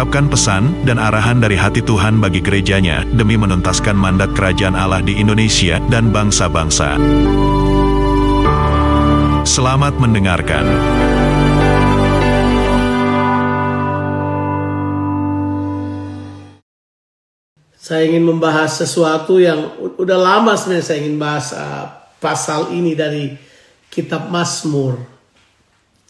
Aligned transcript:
mengungkapkan 0.00 0.32
pesan 0.32 0.64
dan 0.88 0.96
arahan 0.96 1.44
dari 1.44 1.60
hati 1.60 1.84
Tuhan 1.84 2.24
bagi 2.24 2.40
gerejanya 2.40 3.04
demi 3.04 3.36
menuntaskan 3.36 3.92
mandat 3.92 4.32
kerajaan 4.32 4.72
Allah 4.72 5.04
di 5.04 5.20
Indonesia 5.20 5.76
dan 5.92 6.08
bangsa-bangsa. 6.08 6.96
Selamat 9.44 10.00
mendengarkan. 10.00 10.64
Saya 17.76 18.08
ingin 18.08 18.24
membahas 18.24 18.80
sesuatu 18.80 19.36
yang 19.36 19.68
udah 20.00 20.16
lama 20.16 20.56
sebenarnya 20.56 20.86
saya 20.88 20.98
ingin 21.04 21.20
bahas 21.20 21.52
uh, 21.52 21.92
pasal 22.16 22.72
ini 22.72 22.96
dari 22.96 23.36
kitab 23.92 24.32
Mazmur. 24.32 24.96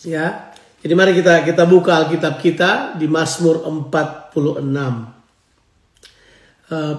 Ya. 0.06 0.49
Jadi 0.80 0.92
mari 0.96 1.12
kita 1.12 1.44
kita 1.44 1.68
buka 1.68 2.00
Alkitab 2.00 2.40
kita 2.40 2.96
di 2.96 3.04
Mazmur 3.04 3.68
46. 3.68 4.32
Uh, 6.70 6.94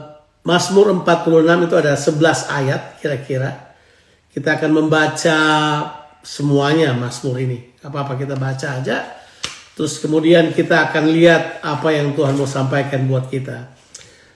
Mazmur 0.45 0.85
46 1.01 1.65
itu 1.65 1.75
ada 1.77 1.93
11 1.97 2.57
ayat 2.61 2.81
kira-kira. 3.01 3.73
Kita 4.29 4.61
akan 4.61 4.71
membaca 4.71 5.39
semuanya 6.21 6.93
Mazmur 6.93 7.41
ini. 7.41 7.73
Apa-apa 7.81 8.13
kita 8.21 8.37
baca 8.37 8.67
aja. 8.77 9.17
Terus 9.73 9.97
kemudian 9.97 10.53
kita 10.53 10.93
akan 10.93 11.09
lihat 11.09 11.65
apa 11.65 11.89
yang 11.89 12.13
Tuhan 12.13 12.37
mau 12.37 12.45
sampaikan 12.45 13.09
buat 13.09 13.33
kita. 13.33 13.73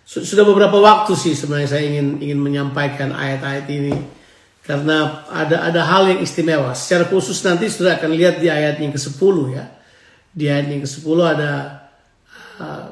Sudah 0.06 0.45
beberapa 0.45 0.81
waktu 0.81 1.14
sih 1.14 1.38
sebenarnya 1.38 1.69
saya 1.78 1.86
ingin 1.86 2.17
ingin 2.17 2.39
menyampaikan 2.41 3.14
ayat-ayat 3.14 3.66
ini 3.69 3.94
karena 4.66 5.21
ada 5.30 5.61
ada 5.61 5.81
hal 5.85 6.09
yang 6.09 6.19
istimewa. 6.25 6.73
Secara 6.73 7.05
khusus 7.05 7.38
nanti 7.45 7.69
sudah 7.69 8.02
akan 8.02 8.17
lihat 8.17 8.41
di 8.41 8.49
ayat 8.49 8.81
yang 8.81 8.89
ke-10 8.89 9.35
ya. 9.53 9.66
Di 10.33 10.45
ayat 10.49 10.67
yang 10.73 10.81
ke-10 10.81 11.17
ada 11.22 11.52
uh, 12.57 12.85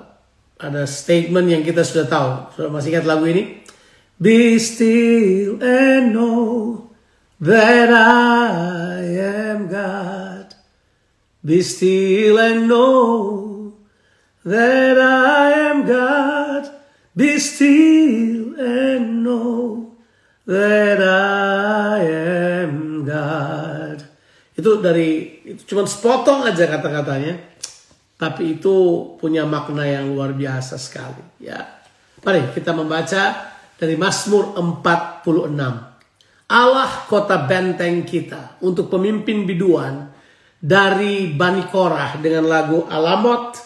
ada 0.61 0.81
statement 0.85 1.49
yang 1.49 1.65
kita 1.65 1.81
sudah 1.81 2.05
tahu. 2.05 2.29
Sudah 2.53 2.69
masih 2.69 2.93
ingat 2.93 3.09
lagu 3.09 3.25
ini? 3.25 3.65
Be 4.21 4.61
still 4.61 5.57
and 5.59 6.13
know 6.13 6.93
that 7.41 7.89
I 7.89 9.01
am 9.49 9.65
God. 9.65 10.53
Be 11.41 11.65
still 11.65 12.37
and 12.37 12.69
know 12.69 13.73
that 14.45 14.95
I 15.01 15.73
am 15.73 15.89
God. 15.89 16.69
Be 17.17 17.41
still 17.41 18.55
and 18.61 19.25
know 19.25 19.97
that 20.45 21.01
I 21.01 21.42
Itu 24.53 24.81
dari 24.81 25.41
itu 25.45 25.61
cuma 25.73 25.85
sepotong 25.89 26.45
aja 26.45 26.69
kata-katanya, 26.69 27.41
tapi 28.17 28.59
itu 28.59 28.75
punya 29.17 29.43
makna 29.49 29.85
yang 29.85 30.13
luar 30.13 30.37
biasa 30.37 30.77
sekali. 30.77 31.41
Ya, 31.41 31.81
mari 32.21 32.45
kita 32.53 32.71
membaca 32.71 33.53
dari 33.77 33.97
Mazmur 33.97 34.53
46. 34.53 35.93
Allah 36.53 36.91
kota 37.09 37.49
benteng 37.49 38.05
kita 38.05 38.61
untuk 38.61 38.93
pemimpin 38.93 39.47
biduan 39.47 40.13
dari 40.61 41.33
Bani 41.33 41.65
Korah 41.67 42.21
dengan 42.21 42.45
lagu 42.45 42.85
Alamot 42.85 43.57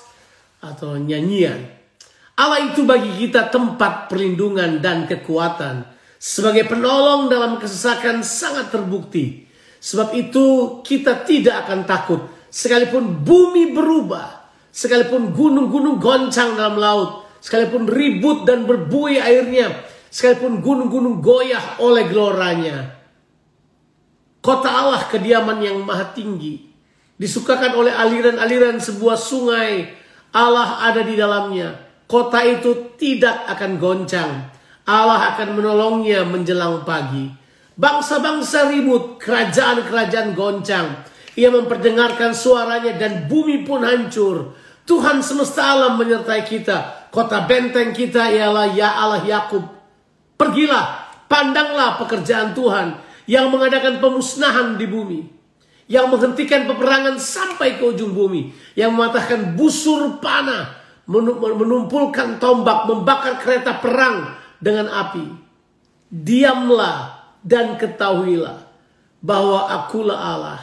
atau 0.63 0.95
nyanyian. 0.95 1.77
Allah 2.37 2.69
itu 2.69 2.85
bagi 2.85 3.17
kita 3.17 3.49
tempat 3.49 4.13
perlindungan 4.13 4.77
dan 4.77 5.09
kekuatan. 5.09 5.89
Sebagai 6.17 6.69
penolong 6.69 7.29
dalam 7.29 7.57
kesesakan 7.57 8.21
sangat 8.21 8.69
terbukti. 8.69 9.46
Sebab 9.77 10.13
itu 10.17 10.79
kita 10.81 11.23
tidak 11.23 11.65
akan 11.67 11.85
takut. 11.85 12.21
Sekalipun 12.49 13.21
bumi 13.21 13.71
berubah. 13.71 14.49
Sekalipun 14.73 15.33
gunung-gunung 15.33 15.97
goncang 16.01 16.57
dalam 16.57 16.77
laut. 16.77 17.25
Sekalipun 17.41 17.85
ribut 17.85 18.45
dan 18.45 18.65
berbuih 18.65 19.21
airnya. 19.21 19.73
Sekalipun 20.09 20.61
gunung-gunung 20.65 21.21
goyah 21.21 21.77
oleh 21.77 22.09
geloranya. 22.09 22.97
Kota 24.41 24.69
Allah 24.71 25.05
kediaman 25.11 25.59
yang 25.59 25.83
maha 25.83 26.13
tinggi. 26.15 26.71
Disukakan 27.17 27.77
oleh 27.77 27.93
aliran-aliran 27.93 28.77
sebuah 28.77 29.17
sungai. 29.17 29.89
Allah 30.31 30.87
ada 30.87 31.01
di 31.01 31.17
dalamnya. 31.17 31.73
Kota 32.07 32.39
itu 32.45 32.95
tidak 32.95 33.49
akan 33.51 33.81
goncang. 33.81 34.31
Allah 34.87 35.35
akan 35.35 35.59
menolongnya 35.59 36.23
menjelang 36.23 36.87
pagi. 36.87 37.46
Bangsa-bangsa 37.77 38.73
ribut, 38.73 39.21
kerajaan-kerajaan 39.21 40.33
goncang. 40.33 41.05
Ia 41.37 41.53
memperdengarkan 41.53 42.33
suaranya 42.33 42.97
dan 42.97 43.29
bumi 43.29 43.61
pun 43.61 43.85
hancur. 43.85 44.57
Tuhan 44.89 45.21
semesta 45.21 45.77
alam 45.77 45.93
menyertai 46.01 46.41
kita. 46.41 47.07
Kota 47.13 47.45
benteng 47.45 47.93
kita 47.93 48.33
ialah 48.33 48.73
ya 48.73 48.97
Allah 48.97 49.21
Yakub. 49.21 49.61
Pergilah, 50.33 51.05
pandanglah 51.29 52.01
pekerjaan 52.01 52.57
Tuhan 52.57 52.97
yang 53.29 53.53
mengadakan 53.53 54.01
pemusnahan 54.01 54.81
di 54.81 54.89
bumi. 54.89 55.19
Yang 55.85 56.17
menghentikan 56.17 56.65
peperangan 56.65 57.21
sampai 57.21 57.77
ke 57.77 57.83
ujung 57.85 58.17
bumi. 58.17 58.49
Yang 58.73 58.91
mematahkan 58.97 59.53
busur 59.53 60.17
panah 60.17 60.77
menumpulkan 61.07 62.37
tombak, 62.37 62.89
membakar 62.89 63.39
kereta 63.39 63.79
perang 63.79 64.35
dengan 64.59 64.91
api. 64.91 65.25
Diamlah 66.11 67.16
dan 67.47 67.79
ketahuilah 67.79 68.67
bahwa 69.23 69.71
akulah 69.71 70.19
Allah. 70.19 70.61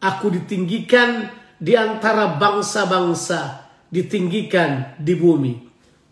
Aku 0.00 0.28
ditinggikan 0.32 1.28
di 1.56 1.76
antara 1.76 2.36
bangsa-bangsa, 2.36 3.68
ditinggikan 3.88 4.96
di 5.00 5.16
bumi. 5.16 5.54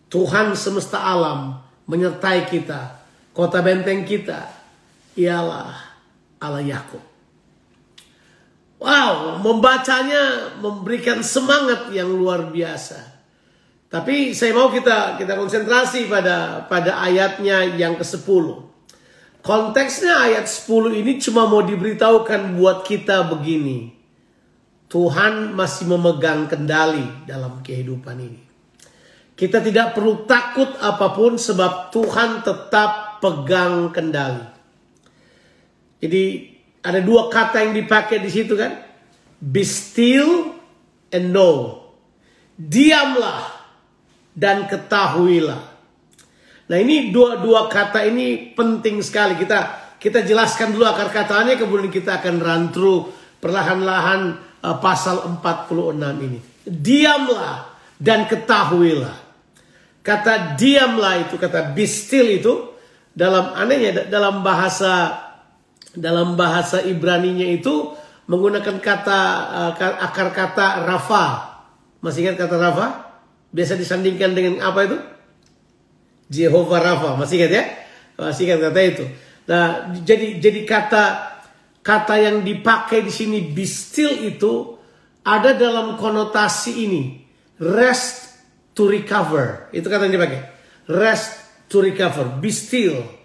Tuhan 0.09 0.57
semesta 0.57 1.05
alam 1.05 1.61
menyertai 1.85 2.49
kita. 2.49 3.05
Kota 3.33 3.61
benteng 3.61 4.05
kita 4.05 4.49
ialah 5.17 5.73
Allah 6.41 6.65
Yakub. 6.65 7.01
Wow, 8.79 9.43
membacanya 9.43 10.55
memberikan 10.63 11.25
semangat 11.25 11.91
yang 11.91 12.13
luar 12.15 12.49
biasa. 12.53 13.19
Tapi 13.89 14.37
saya 14.37 14.53
mau 14.53 14.69
kita 14.69 15.17
kita 15.17 15.33
konsentrasi 15.35 16.07
pada 16.13 16.69
pada 16.69 17.01
ayatnya 17.01 17.73
yang 17.75 17.97
ke-10. 17.97 18.69
Konteksnya 19.43 20.29
ayat 20.29 20.51
10 20.51 20.99
ini 20.99 21.23
cuma 21.23 21.47
mau 21.47 21.63
diberitahukan 21.63 22.59
buat 22.59 22.83
kita 22.85 23.31
begini. 23.31 23.95
Tuhan 24.89 25.53
masih 25.53 25.85
memegang 25.95 26.49
kendali 26.49 27.05
dalam 27.29 27.61
kehidupan 27.61 28.17
ini. 28.19 28.43
Kita 29.39 29.63
tidak 29.63 29.95
perlu 29.95 30.27
takut 30.27 30.67
apa 30.81 31.15
pun 31.15 31.39
sebab 31.39 31.95
Tuhan 31.95 32.43
tetap 32.43 33.23
pegang 33.23 33.95
kendali. 33.95 34.43
Jadi 36.03 36.25
ada 36.83 36.99
dua 37.05 37.29
kata 37.29 37.63
yang 37.63 37.75
dipakai 37.77 38.19
di 38.19 38.31
situ 38.33 38.57
kan. 38.57 38.75
Be 39.39 39.63
still 39.63 40.57
and 41.15 41.31
know. 41.31 41.85
Diamlah 42.59 43.47
dan 44.35 44.67
ketahuilah. 44.67 45.68
Nah 46.69 46.77
ini 46.77 47.09
dua-dua 47.09 47.67
kata 47.73 48.05
ini 48.05 48.53
penting 48.53 49.01
sekali. 49.01 49.41
Kita 49.41 49.89
kita 49.97 50.23
jelaskan 50.23 50.77
dulu 50.77 50.85
akar 50.85 51.11
katanya 51.11 51.57
kemudian 51.57 51.91
kita 51.91 52.21
akan 52.21 52.35
run 52.39 52.65
through 52.71 53.09
perlahan-lahan 53.41 54.37
uh, 54.63 54.77
pasal 54.79 55.25
46 55.41 55.97
ini. 56.29 56.39
Diamlah 56.69 57.73
dan 57.97 58.29
ketahuilah. 58.29 59.17
Kata 60.05 60.55
diamlah 60.57 61.29
itu 61.29 61.37
kata 61.41 61.73
be 61.73 61.85
still 61.89 62.29
itu 62.29 62.55
dalam 63.13 63.53
anehnya 63.57 64.07
dalam 64.07 64.45
bahasa 64.47 65.25
dalam 65.97 66.39
bahasa 66.39 66.85
Ibraninya 66.85 67.49
itu 67.49 67.97
menggunakan 68.29 68.77
kata 68.79 69.21
uh, 69.73 70.05
akar 70.05 70.37
kata 70.37 70.85
rafa. 70.85 71.25
Masih 72.05 72.29
ingat 72.29 72.37
kata 72.45 72.61
rafa? 72.61 72.87
Biasa 73.51 73.75
disandingkan 73.81 74.37
dengan 74.37 74.61
apa 74.61 74.85
itu? 74.85 75.18
Jehovah 76.29 76.81
Rafa. 76.81 77.09
Masih 77.17 77.41
ingat 77.43 77.53
ya? 77.53 77.65
Masih 78.21 78.49
ingat 78.49 78.59
kata 78.69 78.81
itu. 78.85 79.05
Nah, 79.49 79.93
jadi 80.05 80.41
jadi 80.41 80.61
kata 80.69 81.05
kata 81.81 82.15
yang 82.21 82.45
dipakai 82.45 83.01
di 83.01 83.13
sini 83.13 83.49
be 83.49 83.65
still 83.65 84.13
itu 84.13 84.77
ada 85.25 85.57
dalam 85.57 85.97
konotasi 85.97 86.85
ini. 86.85 87.03
Rest 87.59 88.39
to 88.77 88.87
recover. 88.87 89.73
Itu 89.75 89.89
kata 89.89 90.07
yang 90.07 90.15
dipakai. 90.15 90.41
Rest 90.89 91.43
to 91.73 91.83
recover. 91.83 92.29
Be 92.39 92.53
still. 92.55 93.19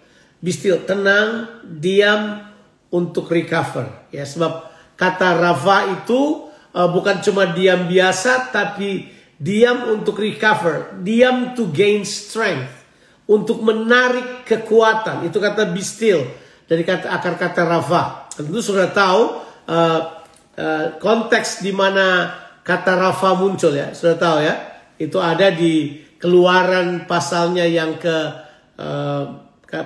be 0.44 0.52
still, 0.52 0.84
tenang, 0.84 1.48
diam 1.64 2.44
untuk 2.92 3.32
recover. 3.32 3.88
Ya, 4.12 4.28
sebab 4.28 4.68
kata 5.00 5.40
Rafa 5.40 5.96
itu 5.96 6.52
uh, 6.76 6.88
bukan 6.92 7.24
cuma 7.24 7.56
diam 7.56 7.88
biasa, 7.88 8.52
tapi 8.52 9.08
diam 9.40 9.88
untuk 9.88 10.20
recover, 10.20 10.92
diam 11.00 11.56
to 11.56 11.72
gain 11.72 12.04
strength, 12.04 12.83
untuk 13.28 13.64
menarik 13.64 14.44
kekuatan. 14.44 15.24
Itu 15.28 15.40
kata 15.40 15.72
be 15.72 15.80
still 15.80 16.24
dari 16.68 16.84
kata 16.84 17.08
akar 17.08 17.34
kata 17.40 17.62
Rafa. 17.64 18.28
Tentu 18.34 18.60
sudah 18.60 18.90
tahu 18.90 19.20
uh, 19.70 20.00
uh, 20.58 20.86
konteks 21.00 21.64
di 21.64 21.72
mana 21.72 22.32
kata 22.64 22.96
Rafa 22.96 23.36
muncul 23.36 23.72
ya, 23.72 23.92
sudah 23.96 24.16
tahu 24.16 24.38
ya. 24.44 24.54
Itu 25.00 25.18
ada 25.18 25.50
di 25.50 26.04
keluaran 26.20 27.04
pasalnya 27.04 27.68
yang 27.68 28.00
ke 28.00 28.16
uh, 28.80 29.24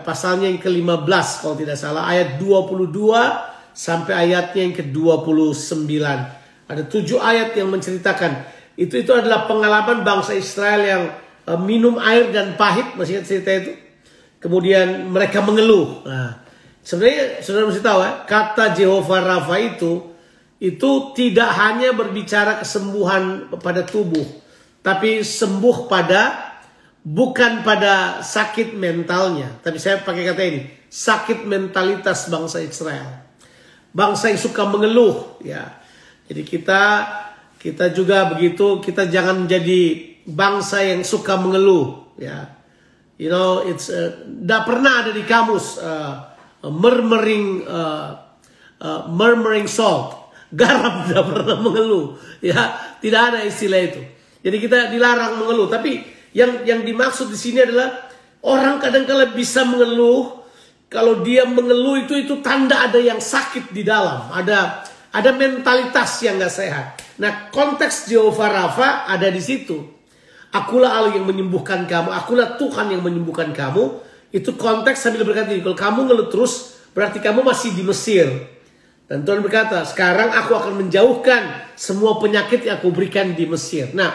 pasalnya 0.05 0.53
yang 0.53 0.61
ke-15 0.61 1.27
kalau 1.41 1.57
tidak 1.57 1.81
salah 1.81 2.05
ayat 2.13 2.37
22 2.37 2.93
sampai 3.73 4.29
ayatnya 4.29 4.61
yang 4.69 4.75
ke-29. 4.77 5.95
Ada 6.69 6.83
tujuh 6.85 7.17
ayat 7.17 7.57
yang 7.57 7.73
menceritakan 7.73 8.45
itu 8.79 8.95
itu 9.03 9.11
adalah 9.11 9.51
pengalaman 9.51 10.07
bangsa 10.07 10.39
Israel 10.39 10.81
yang 10.87 11.03
uh, 11.49 11.57
minum 11.57 11.97
air 11.97 12.29
dan 12.29 12.61
pahit 12.61 12.93
masih 13.01 13.19
ingat 13.19 13.27
cerita 13.27 13.51
itu. 13.57 13.73
Kemudian 14.39 15.09
mereka 15.09 15.41
mengeluh. 15.43 16.05
Nah, 16.07 16.45
sebenarnya 16.85 17.43
saudara 17.43 17.67
mesti 17.67 17.83
tahu 17.83 18.01
ya, 18.05 18.13
kata 18.29 18.65
Jehovah 18.77 19.21
Rafa 19.25 19.57
itu 19.59 20.15
itu 20.59 20.91
tidak 21.15 21.51
hanya 21.55 21.95
berbicara 21.95 22.59
kesembuhan 22.63 23.51
pada 23.63 23.87
tubuh, 23.87 24.27
tapi 24.83 25.23
sembuh 25.23 25.87
pada 25.87 26.51
bukan 27.07 27.63
pada 27.63 28.21
sakit 28.27 28.75
mentalnya, 28.75 29.63
tapi 29.63 29.79
saya 29.79 30.03
pakai 30.03 30.27
kata 30.27 30.43
ini, 30.43 30.67
sakit 30.91 31.47
mentalitas 31.47 32.27
bangsa 32.27 32.59
Israel. 32.59 33.23
Bangsa 33.95 34.35
yang 34.35 34.43
suka 34.43 34.67
mengeluh, 34.67 35.39
ya. 35.47 35.79
Jadi 36.27 36.43
kita 36.43 36.83
kita 37.59 37.91
juga 37.95 38.27
begitu, 38.35 38.83
kita 38.83 39.07
jangan 39.07 39.47
menjadi 39.47 40.08
bangsa 40.29 40.85
yang 40.85 41.01
suka 41.01 41.41
mengeluh, 41.41 42.13
ya. 42.21 42.53
You 43.19 43.33
know, 43.33 43.65
it's 43.65 43.91
uh, 43.91 44.15
pernah 44.63 45.03
ada 45.03 45.11
di 45.11 45.27
kamus 45.27 45.81
uh, 45.81 46.29
murmuring 46.69 47.67
uh, 47.67 48.15
uh, 48.79 49.01
murmuring 49.09 49.67
salt, 49.67 50.31
garam 50.61 51.09
tidak 51.09 51.25
pernah 51.25 51.57
mengeluh, 51.59 52.21
ya. 52.45 52.77
Tidak 53.01 53.21
ada 53.33 53.41
istilah 53.43 53.81
itu. 53.81 54.03
Jadi 54.45 54.57
kita 54.61 54.93
dilarang 54.93 55.41
mengeluh, 55.41 55.67
tapi 55.67 56.05
yang 56.37 56.63
yang 56.63 56.85
dimaksud 56.85 57.33
di 57.33 57.39
sini 57.39 57.65
adalah 57.65 58.07
orang 58.45 58.79
kadang-kala 58.79 59.35
bisa 59.35 59.67
mengeluh 59.67 60.39
kalau 60.89 61.21
dia 61.21 61.45
mengeluh 61.45 62.01
itu 62.01 62.17
itu 62.17 62.41
tanda 62.41 62.89
ada 62.89 62.97
yang 62.97 63.21
sakit 63.21 63.75
di 63.77 63.85
dalam, 63.85 64.33
ada 64.33 64.85
ada 65.13 65.31
mentalitas 65.33 66.21
yang 66.25 66.41
gak 66.41 66.53
sehat. 66.53 66.87
Nah, 67.21 67.49
konteks 67.53 68.09
Jehovah 68.09 68.49
Rafa 68.49 68.89
ada 69.09 69.29
di 69.29 69.41
situ. 69.41 69.98
Akulah 70.49 70.97
Allah 70.97 71.13
yang 71.13 71.29
menyembuhkan 71.29 71.85
kamu, 71.85 72.09
akulah 72.09 72.57
Tuhan 72.57 72.89
yang 72.89 73.05
menyembuhkan 73.05 73.53
kamu. 73.53 74.01
Itu 74.33 74.57
konteks 74.57 75.01
sambil 75.01 75.25
berkata 75.25 75.53
kalau 75.61 75.77
kamu 75.77 76.01
ngeluh 76.09 76.29
terus 76.33 76.81
berarti 76.97 77.21
kamu 77.21 77.45
masih 77.45 77.77
di 77.77 77.85
Mesir. 77.85 78.29
Dan 79.09 79.25
Tuhan 79.25 79.41
berkata, 79.41 79.89
sekarang 79.89 80.29
aku 80.37 80.53
akan 80.53 80.85
menjauhkan 80.85 81.73
semua 81.81 82.21
penyakit 82.21 82.69
yang 82.69 82.77
aku 82.77 82.93
berikan 82.93 83.33
di 83.33 83.49
Mesir. 83.49 83.89
Nah, 83.97 84.13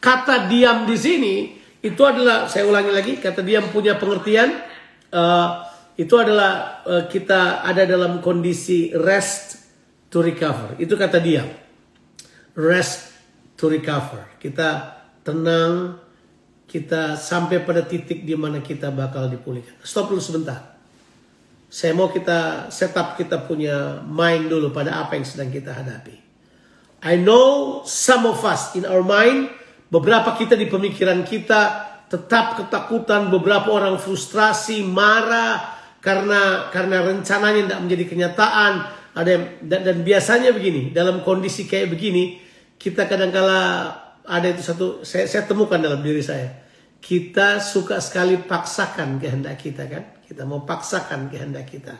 kata 0.00 0.48
diam 0.48 0.88
di 0.88 0.96
sini 0.96 1.34
itu 1.80 2.02
adalah 2.04 2.44
saya 2.48 2.68
ulangi 2.68 2.92
lagi 2.92 3.12
kata 3.16 3.40
dia 3.40 3.64
punya 3.64 3.96
pengertian 3.96 4.52
uh, 5.12 5.64
itu 5.96 6.12
adalah 6.16 6.84
uh, 6.84 7.04
kita 7.08 7.64
ada 7.64 7.88
dalam 7.88 8.20
kondisi 8.20 8.92
rest 8.96 9.64
to 10.12 10.20
recover 10.20 10.76
itu 10.76 10.92
kata 10.92 11.20
dia 11.20 11.44
rest 12.56 13.16
to 13.56 13.72
recover 13.72 14.28
kita 14.36 14.99
tenang 15.30 15.96
kita 16.66 17.14
sampai 17.14 17.62
pada 17.62 17.86
titik 17.86 18.26
di 18.26 18.34
mana 18.34 18.58
kita 18.58 18.90
bakal 18.90 19.30
dipulihkan. 19.30 19.78
Stop 19.82 20.10
dulu 20.10 20.22
sebentar. 20.22 20.78
Saya 21.70 21.94
mau 21.94 22.10
kita 22.10 22.70
setup 22.74 23.14
kita 23.14 23.46
punya 23.46 24.02
mind 24.02 24.50
dulu 24.50 24.74
pada 24.74 25.06
apa 25.06 25.14
yang 25.14 25.26
sedang 25.26 25.54
kita 25.54 25.70
hadapi. 25.70 26.18
I 27.00 27.16
know 27.16 27.80
some 27.86 28.26
of 28.26 28.42
us 28.42 28.74
in 28.74 28.84
our 28.84 29.06
mind 29.06 29.60
Beberapa 29.90 30.38
kita 30.38 30.54
di 30.54 30.70
pemikiran 30.70 31.26
kita 31.26 31.90
tetap 32.06 32.62
ketakutan, 32.62 33.26
beberapa 33.26 33.74
orang 33.74 33.98
frustrasi, 33.98 34.86
marah 34.86 35.66
karena 35.98 36.70
karena 36.70 37.02
rencananya 37.02 37.66
tidak 37.66 37.80
menjadi 37.82 38.04
kenyataan. 38.06 38.72
Ada 39.10 39.30
yang, 39.34 39.44
dan, 39.66 39.80
dan 39.82 39.96
biasanya 40.06 40.54
begini, 40.54 40.94
dalam 40.94 41.26
kondisi 41.26 41.66
kayak 41.66 41.90
begini, 41.90 42.38
kita 42.78 43.10
kadangkala 43.10 43.90
ada 44.26 44.46
itu 44.50 44.62
satu 44.64 44.86
saya, 45.06 45.24
saya 45.28 45.44
temukan 45.48 45.80
dalam 45.80 46.00
diri 46.04 46.20
saya. 46.20 46.68
Kita 47.00 47.60
suka 47.64 47.96
sekali 48.00 48.36
paksakan 48.36 49.16
kehendak 49.16 49.56
kita 49.56 49.88
kan? 49.88 50.04
Kita 50.20 50.44
mau 50.44 50.64
paksakan 50.68 51.32
kehendak 51.32 51.68
kita. 51.68 51.96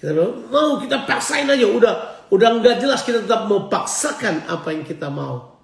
Kita 0.00 0.10
mau 0.50 0.80
kita 0.80 1.06
paksain 1.06 1.46
aja 1.46 1.66
udah 1.68 1.94
udah 2.32 2.48
nggak 2.58 2.80
jelas 2.80 3.04
kita 3.04 3.22
tetap 3.22 3.46
mau 3.46 3.70
paksakan 3.70 4.48
apa 4.50 4.68
yang 4.74 4.82
kita 4.82 5.06
mau. 5.12 5.60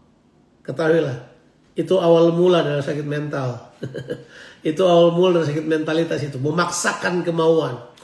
Ketahuilah 0.62 1.36
itu 1.76 1.94
awal 2.00 2.32
mula 2.32 2.64
dari 2.64 2.80
sakit 2.80 3.04
mental. 3.04 3.76
itu 4.70 4.82
awal 4.84 5.12
mula 5.12 5.40
dari 5.40 5.52
sakit 5.52 5.66
mentalitas 5.68 6.24
itu. 6.24 6.40
Memaksakan 6.40 7.20
kemauan. 7.20 7.96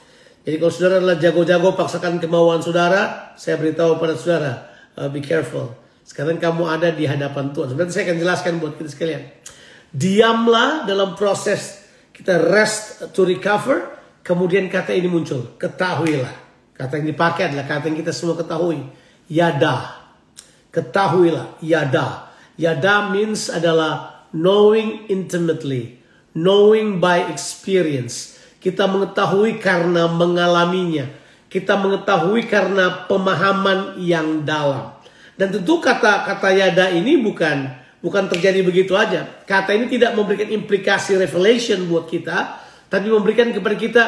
Jadi 0.43 0.57
kalau 0.59 0.73
saudara 0.75 0.95
adalah 0.99 1.17
jago-jago 1.23 1.73
paksakan 1.79 2.19
kemauan 2.19 2.61
saudara, 2.61 3.33
saya 3.39 3.57
beritahu 3.57 3.97
pada 3.97 4.19
saudara, 4.19 4.53
uh, 4.99 5.07
be 5.07 5.23
careful. 5.23 5.82
Sekarang 6.03 6.37
kamu 6.39 6.67
ada 6.67 6.91
di 6.91 7.07
hadapan 7.07 7.55
Tuhan. 7.55 7.73
Sebenarnya 7.73 7.95
saya 7.95 8.05
akan 8.11 8.19
jelaskan 8.19 8.53
buat 8.59 8.75
kita 8.75 8.91
sekalian. 8.91 9.23
Diamlah 9.93 10.89
dalam 10.89 11.15
proses 11.15 11.83
kita 12.11 12.39
rest 12.53 13.09
to 13.15 13.23
recover. 13.25 13.89
Kemudian 14.23 14.71
kata 14.71 14.95
ini 14.95 15.11
muncul. 15.11 15.59
Ketahuilah. 15.59 16.35
Kata 16.75 16.99
yang 16.99 17.07
dipakai 17.11 17.51
adalah 17.51 17.67
kata 17.67 17.91
yang 17.91 17.99
kita 18.03 18.15
semua 18.15 18.39
ketahui. 18.39 18.83
Yada. 19.27 20.03
Ketahuilah. 20.71 21.59
Yada. 21.63 22.31
Yada 22.61 23.11
means 23.11 23.49
adalah 23.49 24.27
knowing 24.31 25.09
intimately, 25.09 25.99
knowing 26.37 27.01
by 27.01 27.27
experience. 27.33 28.39
Kita 28.63 28.87
mengetahui 28.87 29.59
karena 29.59 30.07
mengalaminya. 30.07 31.09
Kita 31.51 31.77
mengetahui 31.77 32.47
karena 32.49 33.09
pemahaman 33.11 33.99
yang 34.01 34.47
dalam. 34.47 34.92
Dan 35.43 35.51
tentu 35.51 35.83
kata-kata 35.83 36.55
yada 36.55 36.95
ini 36.95 37.19
bukan 37.19 37.67
bukan 37.99 38.31
terjadi 38.31 38.63
begitu 38.63 38.95
aja. 38.95 39.27
Kata 39.43 39.75
ini 39.75 39.91
tidak 39.91 40.15
memberikan 40.15 40.47
implikasi 40.47 41.19
revelation 41.19 41.83
buat 41.91 42.07
kita, 42.07 42.63
tapi 42.87 43.11
memberikan 43.11 43.51
kepada 43.51 43.75
kita 43.75 44.05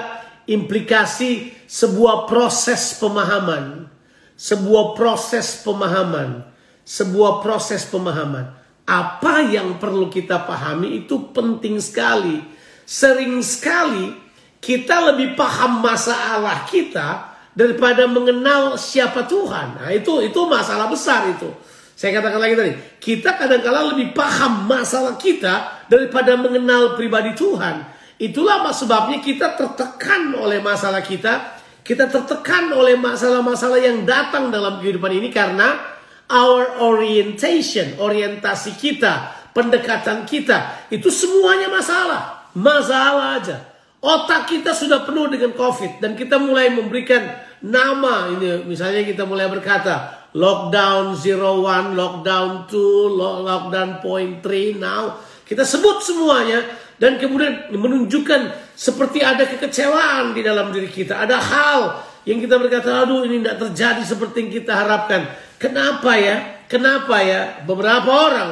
implikasi 0.47 1.51
sebuah 1.67 2.31
proses 2.31 2.95
pemahaman. 3.03 3.91
Sebuah 4.39 4.95
proses 4.95 5.59
pemahaman 5.67 6.55
sebuah 6.85 7.41
proses 7.41 7.89
pemahaman. 7.89 8.53
Apa 8.85 9.49
yang 9.49 9.81
perlu 9.81 10.13
kita 10.13 10.45
pahami 10.45 11.05
itu 11.05 11.33
penting 11.33 11.81
sekali. 11.81 12.45
Sering 12.85 13.41
sekali 13.41 14.13
kita 14.61 15.13
lebih 15.13 15.33
paham 15.33 15.81
masalah 15.81 16.69
kita 16.69 17.33
daripada 17.55 18.11
mengenal 18.11 18.75
siapa 18.75 19.25
Tuhan. 19.25 19.81
Nah, 19.81 19.91
itu 19.95 20.21
itu 20.21 20.41
masalah 20.51 20.91
besar 20.91 21.31
itu. 21.31 21.49
Saya 21.95 22.19
katakan 22.19 22.43
lagi 22.43 22.59
tadi, 22.59 22.73
kita 22.99 23.39
kadang-kala 23.39 23.95
lebih 23.95 24.11
paham 24.11 24.67
masalah 24.67 25.15
kita 25.15 25.87
daripada 25.87 26.35
mengenal 26.35 26.99
pribadi 26.99 27.31
Tuhan. 27.39 27.87
Itulah 28.19 28.67
sebabnya 28.75 29.23
kita 29.23 29.55
tertekan 29.55 30.35
oleh 30.35 30.59
masalah 30.59 31.07
kita, 31.07 31.55
kita 31.87 32.11
tertekan 32.11 32.75
oleh 32.75 32.99
masalah-masalah 32.99 33.79
yang 33.79 34.03
datang 34.03 34.51
dalam 34.51 34.83
kehidupan 34.83 35.23
ini 35.23 35.31
karena 35.31 35.79
our 36.27 36.83
orientation, 36.83 37.95
orientasi 38.03 38.75
kita, 38.75 39.31
pendekatan 39.55 40.27
kita, 40.27 40.89
itu 40.91 41.07
semuanya 41.15 41.71
masalah. 41.71 42.51
Masalah 42.55 43.39
aja. 43.39 43.74
Otak 44.05 44.53
kita 44.53 44.77
sudah 44.77 45.01
penuh 45.09 45.33
dengan 45.33 45.57
COVID 45.57 45.97
dan 45.97 46.13
kita 46.13 46.37
mulai 46.37 46.69
memberikan 46.69 47.25
nama 47.65 48.29
ini 48.37 48.69
misalnya 48.69 49.01
kita 49.01 49.25
mulai 49.25 49.49
berkata 49.49 50.29
lockdown 50.37 51.17
01, 51.17 51.97
lockdown 51.97 52.69
2, 52.69 53.49
lockdown 53.49 53.91
point 54.05 54.45
3 54.45 54.77
now. 54.77 55.17
Kita 55.49 55.65
sebut 55.65 56.05
semuanya 56.05 56.61
dan 57.01 57.17
kemudian 57.17 57.73
menunjukkan 57.73 58.53
seperti 58.77 59.25
ada 59.25 59.49
kekecewaan 59.49 60.37
di 60.37 60.45
dalam 60.45 60.69
diri 60.69 60.93
kita. 60.93 61.25
Ada 61.25 61.41
hal 61.41 61.81
yang 62.29 62.45
kita 62.45 62.61
berkata, 62.61 63.09
aduh 63.09 63.25
ini 63.25 63.41
tidak 63.41 63.57
terjadi 63.57 64.03
seperti 64.05 64.37
yang 64.45 64.53
kita 64.53 64.73
harapkan. 64.85 65.33
Kenapa 65.57 66.13
ya? 66.21 66.61
Kenapa 66.69 67.25
ya? 67.25 67.65
Beberapa 67.65 68.11
orang 68.13 68.51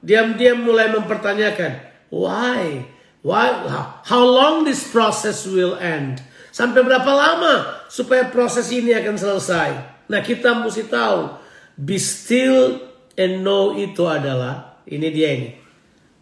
diam-diam 0.00 0.64
mulai 0.64 0.88
mempertanyakan, 0.96 1.92
why? 2.08 2.93
Why? 3.24 3.56
How 4.04 4.20
long 4.20 4.68
this 4.68 4.84
process 4.84 5.48
will 5.48 5.80
end? 5.80 6.20
Sampai 6.52 6.84
berapa 6.84 7.08
lama 7.08 7.88
supaya 7.88 8.28
proses 8.28 8.68
ini 8.68 8.92
akan 8.92 9.16
selesai? 9.16 9.70
Nah 10.12 10.20
kita 10.20 10.60
mesti 10.60 10.84
tahu, 10.84 11.32
be 11.80 11.96
still 11.96 12.84
and 13.16 13.40
know 13.40 13.72
itu 13.72 14.04
adalah, 14.04 14.76
ini 14.84 15.08
dia 15.08 15.28
ini. 15.40 15.50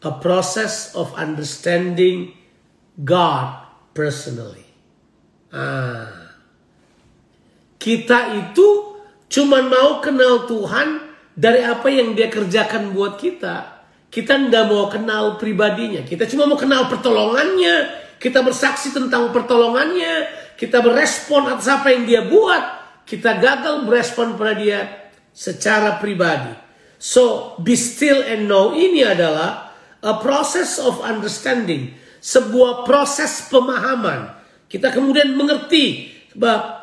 A 0.07 0.15
process 0.15 0.95
of 0.95 1.11
understanding 1.19 2.39
God 3.03 3.67
personally. 3.99 4.67
Ah. 5.51 6.39
Kita 7.83 8.31
itu 8.39 8.95
cuma 9.27 9.59
mau 9.67 9.99
kenal 9.99 10.47
Tuhan 10.47 11.03
dari 11.35 11.67
apa 11.67 11.91
yang 11.91 12.15
dia 12.15 12.31
kerjakan 12.31 12.95
buat 12.95 13.19
kita. 13.19 13.82
Kita 14.13 14.37
tidak 14.37 14.69
mau 14.69 14.93
kenal 14.93 15.41
pribadinya. 15.41 16.05
Kita 16.05 16.29
cuma 16.29 16.45
mau 16.45 16.61
kenal 16.61 16.85
pertolongannya. 16.93 18.05
Kita 18.21 18.45
bersaksi 18.45 18.93
tentang 18.93 19.33
pertolongannya. 19.33 20.29
Kita 20.53 20.85
berespon 20.85 21.49
atas 21.49 21.65
apa 21.73 21.89
yang 21.97 22.05
dia 22.05 22.21
buat. 22.29 22.61
Kita 23.09 23.41
gagal 23.41 23.89
berespon 23.89 24.37
pada 24.37 24.53
dia 24.53 24.81
secara 25.33 25.97
pribadi. 25.97 26.53
So, 27.01 27.57
be 27.65 27.73
still 27.73 28.21
and 28.21 28.53
know 28.53 28.77
ini 28.77 29.01
adalah 29.01 29.73
a 30.05 30.21
process 30.21 30.77
of 30.77 31.01
understanding. 31.01 31.97
Sebuah 32.21 32.85
proses 32.85 33.49
pemahaman. 33.49 34.29
Kita 34.69 34.93
kemudian 34.93 35.35
mengerti, 35.35 36.13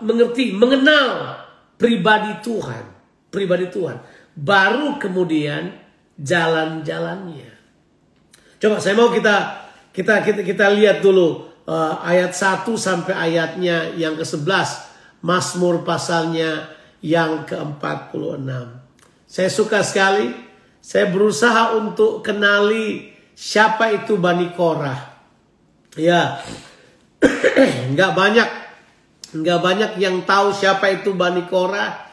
mengerti, 0.02 0.50
mengenal 0.52 1.40
pribadi 1.78 2.42
Tuhan. 2.42 2.84
Pribadi 3.30 3.70
Tuhan. 3.70 4.02
Baru 4.34 4.98
kemudian 4.98 5.89
jalan-jalannya. 6.20 7.52
Coba 8.60 8.84
saya 8.84 8.96
mau 9.00 9.08
kita 9.08 9.36
kita 9.96 10.20
kita, 10.22 10.42
kita 10.44 10.66
lihat 10.76 11.00
dulu 11.00 11.48
uh, 11.64 12.04
ayat 12.04 12.36
1 12.36 12.68
sampai 12.76 13.16
ayatnya 13.16 13.96
yang 13.96 14.20
ke-11. 14.20 14.92
Mazmur 15.20 15.84
pasalnya 15.84 16.72
yang 17.04 17.44
ke-46. 17.44 18.48
Saya 19.28 19.50
suka 19.52 19.84
sekali. 19.84 20.32
Saya 20.80 21.12
berusaha 21.12 21.76
untuk 21.76 22.24
kenali 22.24 23.12
siapa 23.36 23.92
itu 23.92 24.16
Bani 24.16 24.56
Korah. 24.56 25.00
Ya, 26.00 26.40
nggak 27.94 28.12
banyak 28.16 28.50
nggak 29.30 29.60
banyak 29.60 29.92
yang 30.00 30.24
tahu 30.24 30.56
siapa 30.56 30.88
itu 30.90 31.14
Bani 31.20 31.44
Korah. 31.52 32.08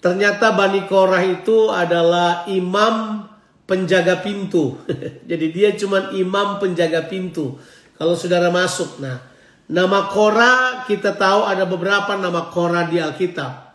Ternyata 0.00 0.56
Bani 0.56 0.88
Korah 0.88 1.20
itu 1.20 1.68
adalah 1.68 2.48
imam 2.48 3.28
penjaga 3.66 4.22
pintu. 4.22 4.80
Jadi 5.30 5.46
dia 5.52 5.74
cuma 5.74 6.14
imam 6.14 6.62
penjaga 6.62 7.04
pintu. 7.04 7.58
Kalau 7.98 8.14
saudara 8.14 8.48
masuk, 8.48 9.02
nah 9.02 9.20
nama 9.66 10.08
Korah 10.08 10.86
kita 10.86 11.18
tahu 11.18 11.44
ada 11.44 11.66
beberapa 11.66 12.14
nama 12.14 12.48
Korah 12.48 12.86
di 12.86 13.02
Alkitab. 13.02 13.66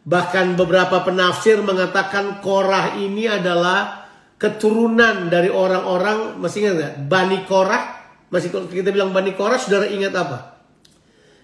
Bahkan 0.00 0.56
beberapa 0.56 1.04
penafsir 1.04 1.60
mengatakan 1.60 2.40
Korah 2.40 2.96
ini 2.96 3.28
adalah 3.28 4.08
keturunan 4.40 5.28
dari 5.28 5.52
orang-orang, 5.52 6.40
masih 6.40 6.64
ingat 6.64 6.74
nggak? 6.76 6.94
Bani 7.10 7.38
Korah, 7.44 7.84
masih 8.32 8.48
kita 8.72 8.88
bilang 8.88 9.12
Bani 9.12 9.36
Korah, 9.36 9.60
saudara 9.60 9.90
ingat 9.90 10.16
apa? 10.16 10.38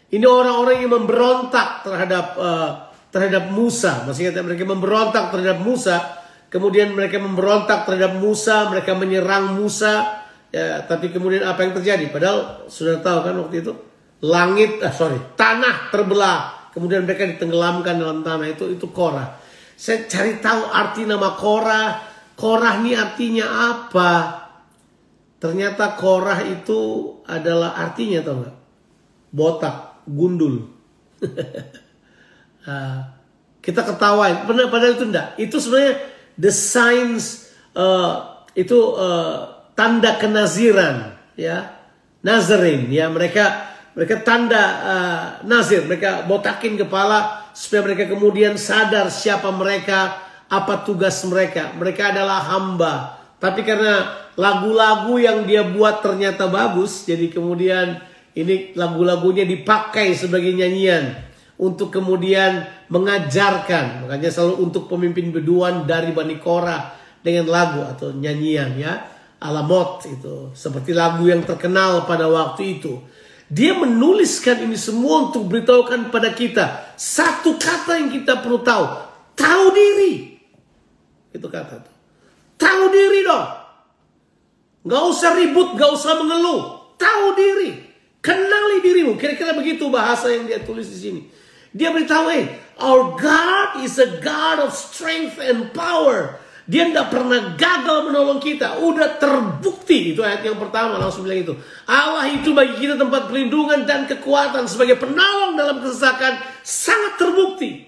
Ini 0.06 0.25
orang-orang 0.25 0.86
yang 0.86 0.92
memberontak 0.96 1.84
terhadap 1.84 2.26
uh, 2.38 2.70
terhadap 3.12 3.52
Musa, 3.52 4.06
masih 4.08 4.28
ingat 4.28 4.40
mereka 4.44 4.64
memberontak 4.64 5.34
terhadap 5.34 5.60
Musa 5.60 6.25
Kemudian 6.46 6.94
mereka 6.94 7.18
memberontak 7.18 7.90
terhadap 7.90 8.22
Musa, 8.22 8.70
mereka 8.70 8.94
menyerang 8.94 9.58
Musa. 9.58 10.22
Ya, 10.54 10.78
tapi 10.86 11.10
kemudian 11.10 11.42
apa 11.42 11.66
yang 11.66 11.74
terjadi? 11.74 12.06
Padahal 12.08 12.70
sudah 12.70 13.02
tahu 13.02 13.18
kan 13.26 13.34
waktu 13.34 13.66
itu 13.66 13.72
langit, 14.22 14.78
ah, 14.80 14.94
sorry, 14.94 15.18
tanah 15.34 15.90
terbelah. 15.90 16.70
Kemudian 16.70 17.02
mereka 17.02 17.26
ditenggelamkan 17.26 17.98
dalam 17.98 18.22
tanah 18.22 18.46
itu 18.52 18.70
itu 18.70 18.86
Korah. 18.94 19.36
Saya 19.74 20.06
cari 20.06 20.38
tahu 20.38 20.70
arti 20.70 21.02
nama 21.04 21.34
Korah. 21.34 21.88
Korah 22.36 22.78
ini 22.78 22.94
artinya 22.94 23.46
apa? 23.74 24.12
Ternyata 25.42 25.98
Korah 25.98 26.40
itu 26.46 27.12
adalah 27.26 27.74
artinya 27.74 28.22
tahu 28.22 28.36
nggak? 28.44 28.56
Botak, 29.34 29.76
gundul. 30.08 30.68
uh, 32.64 32.98
kita 33.64 33.82
ketawain, 33.82 34.46
padahal 34.46 34.94
itu 34.94 35.04
enggak. 35.10 35.34
Itu 35.36 35.58
sebenarnya 35.58 36.15
the 36.36 36.52
signs 36.52 37.52
uh, 37.76 38.44
itu 38.56 38.76
uh, 38.96 39.68
tanda 39.76 40.16
kenaziran 40.16 41.16
ya. 41.36 41.76
Nazarin 42.24 42.88
ya. 42.88 43.12
Mereka 43.12 43.44
mereka 43.96 44.22
tanda 44.24 44.62
uh, 44.62 45.24
nazir. 45.44 45.84
Mereka 45.84 46.28
botakin 46.28 46.76
kepala 46.80 47.48
supaya 47.52 47.92
mereka 47.92 48.08
kemudian 48.12 48.60
sadar 48.60 49.08
siapa 49.12 49.48
mereka 49.52 50.16
apa 50.48 50.86
tugas 50.86 51.24
mereka. 51.28 51.74
Mereka 51.76 52.16
adalah 52.16 52.44
hamba. 52.52 53.20
Tapi 53.36 53.62
karena 53.64 54.26
lagu-lagu 54.36 55.16
yang 55.16 55.48
dia 55.48 55.64
buat 55.64 56.04
ternyata 56.04 56.48
bagus 56.48 57.08
jadi 57.08 57.32
kemudian 57.32 58.00
ini 58.36 58.76
lagu-lagunya 58.76 59.48
dipakai 59.48 60.12
sebagai 60.12 60.52
nyanyian 60.52 61.16
untuk 61.56 61.92
kemudian 61.92 62.64
mengajarkan. 62.92 64.04
Makanya 64.06 64.28
selalu 64.32 64.68
untuk 64.68 64.88
pemimpin 64.88 65.32
beduan 65.32 65.88
dari 65.88 66.12
Bani 66.12 66.36
Korah 66.36 66.92
dengan 67.20 67.48
lagu 67.48 67.80
atau 67.84 68.12
nyanyian 68.12 68.76
ya. 68.76 68.94
Alamot 69.36 70.08
itu 70.08 70.56
seperti 70.56 70.96
lagu 70.96 71.28
yang 71.28 71.44
terkenal 71.44 72.08
pada 72.08 72.25
waktu 72.28 72.80
itu. 72.80 73.04
Dia 73.46 73.76
menuliskan 73.76 74.64
ini 74.64 74.75
semua 74.75 75.30
untuk 75.30 75.46
beritahukan 75.46 76.08
pada 76.08 76.32
kita. 76.32 76.96
Satu 76.96 77.60
kata 77.60 78.00
yang 78.00 78.10
kita 78.10 78.40
perlu 78.40 78.64
tahu. 78.64 78.84
Tahu 79.36 79.64
diri. 79.70 80.40
Itu 81.36 81.46
kata 81.52 81.84
itu 81.84 81.90
tahu 82.56 82.84
diri 82.88 83.20
dong. 83.22 83.46
Nggak 84.88 85.02
usah 85.12 85.30
ribut 85.36 85.68
nggak 85.76 85.90
usah 85.92 86.12
mengeluh. 86.16 86.60
Tahu 86.96 87.25
diri. 87.36 87.70
Kenali 88.25 88.82
dirimu. 88.82 89.14
Kira-kira 89.20 89.52
begitu 89.54 89.86
bahasa 89.92 90.32
yang 90.32 90.48
dia 90.48 90.64
tulis 90.64 90.88
di 90.88 90.98
sini 90.98 91.20
dia 91.76 91.92
beritahu, 91.92 92.33
hey, 92.33 92.56
our 92.80 93.21
God 93.21 93.85
is 93.85 94.00
a 94.00 94.16
God 94.25 94.64
of 94.64 94.73
strength 94.73 95.37
and 95.37 95.76
power. 95.76 96.40
Dia 96.66 96.90
tidak 96.90 97.14
pernah 97.14 97.54
gagal 97.54 98.11
menolong 98.11 98.42
kita. 98.42 98.83
Udah 98.83 99.23
terbukti. 99.23 100.16
Itu 100.16 100.26
ayat 100.26 100.42
yang 100.42 100.59
pertama 100.59 100.99
langsung 100.99 101.23
bilang 101.23 101.47
itu. 101.47 101.54
Allah 101.87 102.26
itu 102.26 102.50
bagi 102.50 102.75
kita 102.83 102.99
tempat 102.99 103.30
perlindungan 103.30 103.87
dan 103.87 104.11
kekuatan 104.11 104.66
sebagai 104.66 104.99
penolong 104.99 105.54
dalam 105.54 105.78
kesesakan 105.78 106.42
sangat 106.66 107.23
terbukti. 107.23 107.87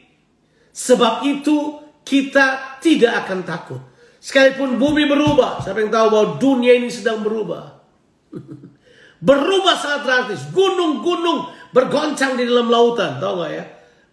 Sebab 0.70 1.26
itu 1.26 1.82
kita 2.06 2.78
tidak 2.78 3.26
akan 3.26 3.42
takut. 3.42 3.82
Sekalipun 4.22 4.78
bumi 4.78 5.10
berubah. 5.10 5.58
Siapa 5.58 5.82
yang 5.82 5.90
tahu 5.90 6.06
bahwa 6.14 6.26
dunia 6.38 6.78
ini 6.78 6.86
sedang 6.86 7.26
berubah. 7.26 7.82
berubah 9.28 9.74
sangat 9.74 10.00
drastis. 10.06 10.46
Gunung-gunung 10.54 11.50
bergoncang 11.74 12.38
di 12.38 12.46
dalam 12.46 12.70
lautan. 12.70 13.18
Tahu 13.18 13.34
gak 13.42 13.50
ya? 13.50 13.64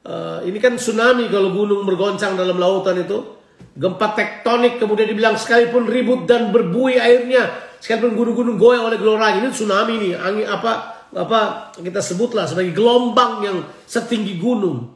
Uh, 0.06 0.40
ini 0.46 0.58
kan 0.62 0.78
tsunami 0.78 1.28
kalau 1.28 1.52
gunung 1.52 1.84
bergoncang 1.84 2.38
dalam 2.38 2.56
lautan 2.62 3.02
itu. 3.02 3.36
Gempa 3.76 4.16
tektonik 4.16 4.80
kemudian 4.80 5.12
dibilang 5.12 5.36
sekalipun 5.36 5.84
ribut 5.92 6.24
dan 6.24 6.48
berbuih 6.48 6.96
airnya 6.96 7.52
sekalipun 7.84 8.16
gunung-gunung 8.16 8.56
goyang 8.56 8.88
oleh 8.88 8.96
gelora 8.96 9.36
ini 9.36 9.52
tsunami 9.52 10.00
ini 10.00 10.10
angin 10.16 10.48
apa 10.48 10.72
apa 11.12 11.72
kita 11.76 12.00
sebutlah 12.00 12.48
sebagai 12.48 12.72
gelombang 12.72 13.44
yang 13.44 13.58
setinggi 13.84 14.40
gunung. 14.40 14.96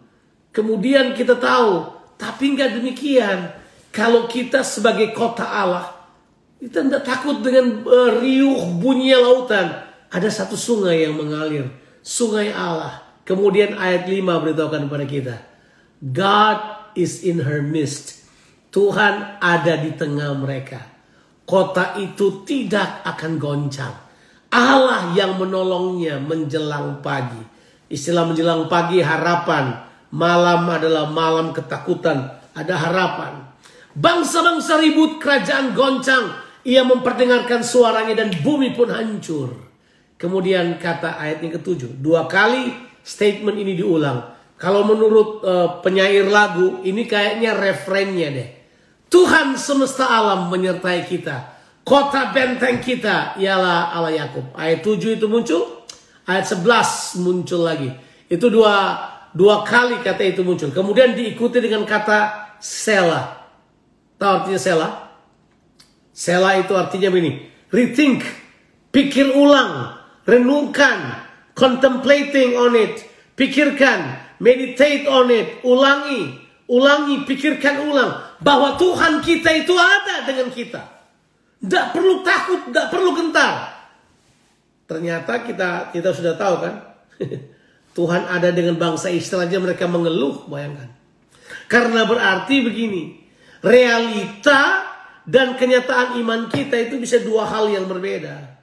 Kemudian 0.56 1.12
kita 1.12 1.36
tahu 1.36 1.92
tapi 2.16 2.56
nggak 2.56 2.80
demikian. 2.80 3.52
Kalau 3.92 4.32
kita 4.32 4.64
sebagai 4.64 5.12
kota 5.12 5.44
Allah 5.44 5.92
kita 6.60 6.84
tidak 6.84 7.04
takut 7.04 7.44
dengan 7.44 7.84
uh, 7.84 8.16
riuh 8.20 8.80
bunyinya 8.80 9.20
lautan. 9.20 9.68
Ada 10.10 10.44
satu 10.44 10.56
sungai 10.56 11.04
yang 11.04 11.20
mengalir 11.20 11.68
sungai 12.00 12.50
Allah 12.56 13.09
Kemudian 13.30 13.78
ayat 13.78 14.10
5 14.10 14.26
beritahukan 14.42 14.90
kepada 14.90 15.06
kita. 15.06 15.36
God 16.02 16.58
is 16.98 17.22
in 17.22 17.46
her 17.46 17.62
midst. 17.62 18.26
Tuhan 18.74 19.38
ada 19.38 19.78
di 19.78 19.94
tengah 19.94 20.34
mereka. 20.34 20.82
Kota 21.46 21.94
itu 22.02 22.42
tidak 22.42 23.06
akan 23.06 23.38
goncang. 23.38 23.94
Allah 24.50 25.14
yang 25.14 25.38
menolongnya 25.38 26.18
menjelang 26.18 27.06
pagi. 27.06 27.42
Istilah 27.86 28.26
menjelang 28.26 28.66
pagi 28.66 28.98
harapan. 28.98 29.78
Malam 30.10 30.66
adalah 30.66 31.14
malam 31.14 31.54
ketakutan. 31.54 32.34
Ada 32.58 32.74
harapan. 32.82 33.46
Bangsa-bangsa 33.94 34.82
ribut, 34.82 35.22
kerajaan 35.22 35.78
goncang. 35.78 36.34
Ia 36.66 36.82
memperdengarkan 36.82 37.62
suaranya 37.62 38.26
dan 38.26 38.34
bumi 38.42 38.74
pun 38.74 38.90
hancur. 38.90 39.54
Kemudian 40.18 40.82
kata 40.82 41.22
ayat 41.22 41.46
yang 41.46 41.54
ketujuh. 41.62 41.94
Dua 42.02 42.26
kali 42.26 42.89
statement 43.10 43.58
ini 43.58 43.74
diulang. 43.74 44.38
Kalau 44.62 44.86
menurut 44.86 45.42
uh, 45.42 45.70
penyair 45.82 46.30
lagu, 46.30 46.86
ini 46.86 47.10
kayaknya 47.10 47.58
referennya 47.58 48.28
deh. 48.30 48.50
Tuhan 49.10 49.58
semesta 49.58 50.06
alam 50.06 50.54
menyertai 50.54 51.10
kita. 51.10 51.58
Kota 51.82 52.30
benteng 52.30 52.78
kita 52.78 53.34
ialah 53.42 53.90
Allah 53.98 54.14
Yakub. 54.14 54.54
Ayat 54.54 54.86
7 54.86 55.18
itu 55.18 55.26
muncul, 55.26 55.82
ayat 56.30 56.46
11 56.46 57.26
muncul 57.26 57.66
lagi. 57.66 57.90
Itu 58.30 58.54
dua 58.54 58.94
dua 59.34 59.66
kali 59.66 59.98
kata 60.06 60.22
itu 60.22 60.46
muncul. 60.46 60.70
Kemudian 60.70 61.18
diikuti 61.18 61.58
dengan 61.58 61.82
kata 61.90 62.54
sela. 62.62 63.50
Tahu 64.22 64.32
artinya 64.44 64.62
sela? 64.62 64.88
Sela 66.14 66.62
itu 66.62 66.78
artinya 66.78 67.10
begini. 67.10 67.50
Rethink. 67.74 68.22
Pikir 68.94 69.34
ulang. 69.34 69.98
Renungkan. 70.30 71.29
Contemplating 71.60 72.56
on 72.56 72.72
it. 72.80 73.04
Pikirkan. 73.36 74.16
Meditate 74.40 75.04
on 75.12 75.28
it. 75.28 75.60
Ulangi. 75.68 76.40
Ulangi. 76.72 77.28
Pikirkan 77.28 77.84
ulang. 77.92 78.40
Bahwa 78.40 78.80
Tuhan 78.80 79.20
kita 79.20 79.52
itu 79.52 79.76
ada 79.76 80.24
dengan 80.24 80.48
kita. 80.56 80.80
Tidak 81.60 81.86
perlu 81.92 82.24
takut. 82.24 82.72
Tidak 82.72 82.88
perlu 82.88 83.12
gentar. 83.12 83.76
Ternyata 84.88 85.44
kita 85.44 85.92
kita 85.92 86.16
sudah 86.16 86.40
tahu 86.40 86.56
kan. 86.64 86.76
Tuhan 88.00 88.24
ada 88.32 88.56
dengan 88.56 88.80
bangsa 88.80 89.12
Israel 89.12 89.52
aja 89.52 89.60
mereka 89.60 89.84
mengeluh. 89.92 90.48
Bayangkan. 90.48 90.88
Karena 91.68 92.08
berarti 92.08 92.64
begini. 92.64 93.20
Realita 93.60 94.88
dan 95.28 95.60
kenyataan 95.60 96.16
iman 96.24 96.48
kita 96.48 96.80
itu 96.80 96.96
bisa 96.96 97.20
dua 97.20 97.44
hal 97.44 97.68
yang 97.68 97.92
berbeda. 97.92 98.56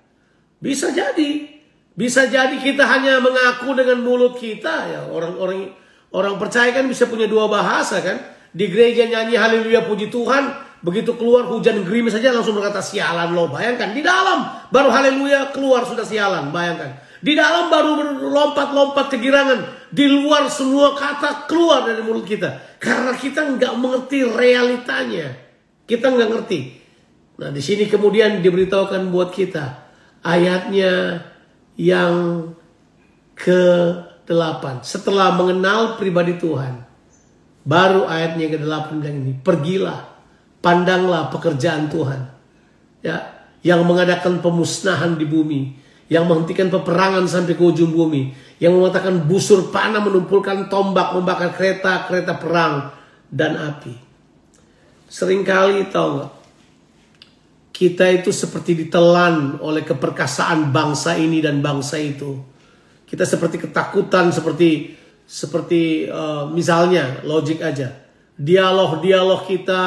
Bisa 0.57 0.89
jadi. 0.89 1.56
Bisa 1.97 2.29
jadi 2.29 2.61
kita 2.61 2.85
hanya 2.85 3.25
mengaku 3.25 3.73
dengan 3.73 4.05
mulut 4.05 4.37
kita 4.37 4.93
ya. 4.93 5.01
Orang-orang 5.09 5.73
orang 6.13 6.37
percaya 6.37 6.69
kan 6.77 6.85
bisa 6.85 7.09
punya 7.09 7.25
dua 7.25 7.49
bahasa 7.49 8.05
kan? 8.05 8.21
Di 8.53 8.69
gereja 8.69 9.09
nyanyi 9.09 9.41
haleluya 9.41 9.89
puji 9.89 10.13
Tuhan 10.13 10.69
begitu 10.85 11.17
keluar 11.17 11.49
hujan 11.49 11.83
gerimis 11.89 12.13
saja 12.13 12.37
langsung 12.37 12.53
berkata 12.53 12.85
sialan 12.85 13.33
lo. 13.33 13.49
Bayangkan 13.49 13.97
di 13.97 14.05
dalam 14.05 14.45
baru 14.69 14.93
haleluya 14.93 15.57
keluar 15.57 15.89
sudah 15.89 16.05
sialan 16.05 16.53
bayangkan. 16.53 17.01
Di 17.25 17.33
dalam 17.33 17.73
baru 17.73 18.21
lompat-lompat 18.29 19.17
kegirangan 19.17 19.89
di 19.89 20.05
luar 20.05 20.53
semua 20.53 20.93
kata 20.93 21.49
keluar 21.49 21.89
dari 21.89 22.05
mulut 22.05 22.29
kita. 22.29 22.77
Karena 22.77 23.17
kita 23.17 23.57
nggak 23.57 23.73
mengerti 23.73 24.21
realitanya. 24.21 25.33
Kita 25.89 26.13
nggak 26.13 26.29
ngerti. 26.29 26.61
Nah 27.41 27.49
di 27.49 27.65
sini 27.65 27.89
kemudian 27.89 28.45
diberitahukan 28.45 29.09
buat 29.09 29.33
kita 29.33 29.65
ayatnya 30.25 31.21
yang 31.77 32.49
ke-8. 33.37 34.83
Setelah 34.83 35.37
mengenal 35.37 36.01
pribadi 36.01 36.37
Tuhan. 36.41 36.85
Baru 37.67 38.09
ayatnya 38.09 38.49
yang 38.49 38.55
ke-8 38.61 38.87
bilang 39.01 39.17
ini. 39.23 39.33
Pergilah, 39.37 40.01
pandanglah 40.65 41.29
pekerjaan 41.29 41.93
Tuhan. 41.93 42.21
Ya, 43.05 43.47
yang 43.61 43.85
mengadakan 43.85 44.41
pemusnahan 44.41 45.21
di 45.21 45.29
bumi. 45.29 45.77
Yang 46.07 46.25
menghentikan 46.27 46.71
peperangan 46.73 47.27
sampai 47.29 47.59
ke 47.59 47.63
ujung 47.63 47.93
bumi. 47.93 48.33
Yang 48.57 48.73
mengatakan 48.79 49.29
busur 49.29 49.69
panah 49.69 50.01
menumpulkan 50.01 50.73
tombak, 50.73 51.13
membakar 51.13 51.53
kereta, 51.53 52.07
kereta 52.09 52.39
perang, 52.39 52.95
dan 53.29 53.59
api. 53.59 53.95
Seringkali 55.11 55.91
tahu 55.91 56.09
nggak? 56.19 56.36
Kita 57.77 58.09
itu 58.09 58.33
seperti 58.33 58.73
ditelan 58.73 59.61
oleh 59.61 59.85
keperkasaan 59.85 60.73
bangsa 60.73 61.13
ini 61.21 61.45
dan 61.45 61.61
bangsa 61.61 62.01
itu. 62.01 62.41
Kita 63.05 63.29
seperti 63.29 63.69
ketakutan, 63.69 64.33
seperti 64.33 64.97
seperti 65.29 66.09
uh, 66.09 66.49
misalnya 66.49 67.21
logik 67.29 67.61
aja. 67.61 67.93
Dialog-dialog 68.33 69.45
kita 69.45 69.83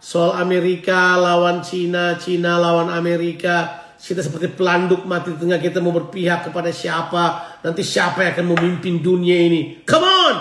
soal 0.00 0.40
Amerika 0.40 1.20
lawan 1.20 1.60
Cina, 1.60 2.16
Cina 2.16 2.56
lawan 2.56 2.88
Amerika. 2.88 3.84
Kita 4.00 4.24
seperti 4.24 4.52
pelanduk 4.56 5.04
mati 5.04 5.36
tengah 5.36 5.60
kita 5.60 5.84
mau 5.84 5.92
berpihak 5.92 6.48
kepada 6.48 6.72
siapa. 6.72 7.60
Nanti 7.60 7.84
siapa 7.84 8.24
yang 8.24 8.40
akan 8.40 8.46
memimpin 8.56 9.04
dunia 9.04 9.36
ini. 9.52 9.84
Come 9.84 10.08
on! 10.08 10.36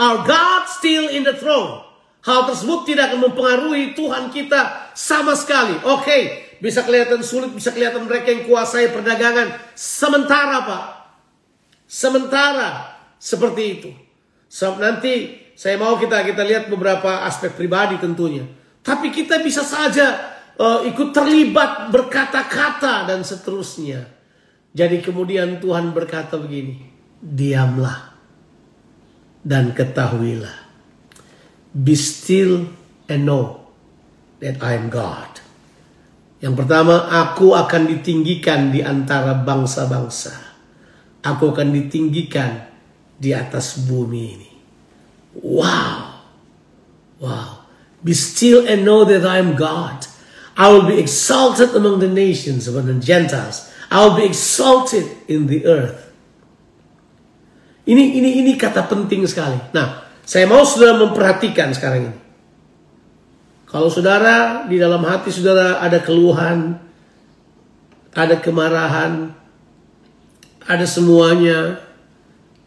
Our 0.00 0.24
God 0.24 0.64
still 0.64 1.12
in 1.12 1.28
the 1.28 1.36
throne. 1.36 1.84
Hal 2.24 2.48
tersebut 2.48 2.88
tidak 2.88 3.12
akan 3.12 3.30
mempengaruhi 3.32 3.96
Tuhan 3.96 4.32
kita 4.32 4.87
sama 4.98 5.38
sekali. 5.38 5.78
Oke, 5.86 6.02
okay, 6.02 6.22
bisa 6.58 6.82
kelihatan 6.82 7.22
sulit, 7.22 7.54
bisa 7.54 7.70
kelihatan 7.70 8.02
mereka 8.02 8.34
yang 8.34 8.50
kuasai 8.50 8.90
perdagangan. 8.90 9.54
Sementara 9.78 10.66
Pak, 10.66 10.84
sementara 11.86 12.98
seperti 13.22 13.62
itu. 13.78 13.90
So, 14.50 14.74
nanti 14.74 15.38
saya 15.54 15.78
mau 15.78 15.94
kita 16.02 16.26
kita 16.26 16.42
lihat 16.42 16.66
beberapa 16.66 17.22
aspek 17.22 17.54
pribadi 17.54 17.94
tentunya. 18.02 18.42
Tapi 18.82 19.14
kita 19.14 19.38
bisa 19.38 19.62
saja 19.62 20.34
uh, 20.58 20.82
ikut 20.82 21.14
terlibat 21.14 21.94
berkata-kata 21.94 23.06
dan 23.06 23.22
seterusnya. 23.22 24.02
Jadi 24.74 24.98
kemudian 24.98 25.62
Tuhan 25.62 25.94
berkata 25.94 26.42
begini, 26.42 26.74
diamlah 27.22 28.14
dan 29.46 29.70
ketahuilah 29.72 30.66
Be 31.72 31.94
still 31.94 32.66
and 33.06 33.28
know 33.28 33.67
that 34.38 34.62
I 34.62 34.78
am 34.78 34.90
God. 34.90 35.42
Yang 36.38 36.54
pertama, 36.64 37.10
aku 37.10 37.54
akan 37.54 37.90
ditinggikan 37.90 38.70
di 38.70 38.78
antara 38.78 39.34
bangsa-bangsa. 39.34 40.34
Aku 41.26 41.50
akan 41.50 41.74
ditinggikan 41.74 42.70
di 43.18 43.34
atas 43.34 43.82
bumi 43.82 44.22
ini. 44.38 44.50
Wow. 45.42 46.22
Wow. 47.18 47.66
Be 48.06 48.14
still 48.14 48.62
and 48.62 48.86
know 48.86 49.02
that 49.02 49.26
I 49.26 49.42
am 49.42 49.58
God. 49.58 50.06
I 50.54 50.70
will 50.70 50.86
be 50.86 50.98
exalted 50.98 51.74
among 51.74 51.98
the 51.98 52.10
nations, 52.10 52.70
among 52.70 52.86
the 52.86 52.98
Gentiles. 53.02 53.70
I 53.90 54.06
will 54.06 54.14
be 54.18 54.26
exalted 54.26 55.06
in 55.26 55.50
the 55.50 55.66
earth. 55.66 56.06
Ini 57.88 58.20
ini 58.20 58.30
ini 58.42 58.52
kata 58.54 58.84
penting 58.84 59.24
sekali. 59.24 59.56
Nah, 59.72 60.06
saya 60.20 60.44
mau 60.44 60.60
saudara 60.66 60.98
memperhatikan 61.02 61.72
sekarang 61.72 62.00
ini. 62.04 62.17
Kalau 63.68 63.92
saudara 63.92 64.64
di 64.64 64.80
dalam 64.80 65.04
hati 65.04 65.28
saudara 65.28 65.84
ada 65.84 66.00
keluhan, 66.00 66.80
ada 68.16 68.40
kemarahan, 68.40 69.28
ada 70.64 70.86
semuanya, 70.88 71.76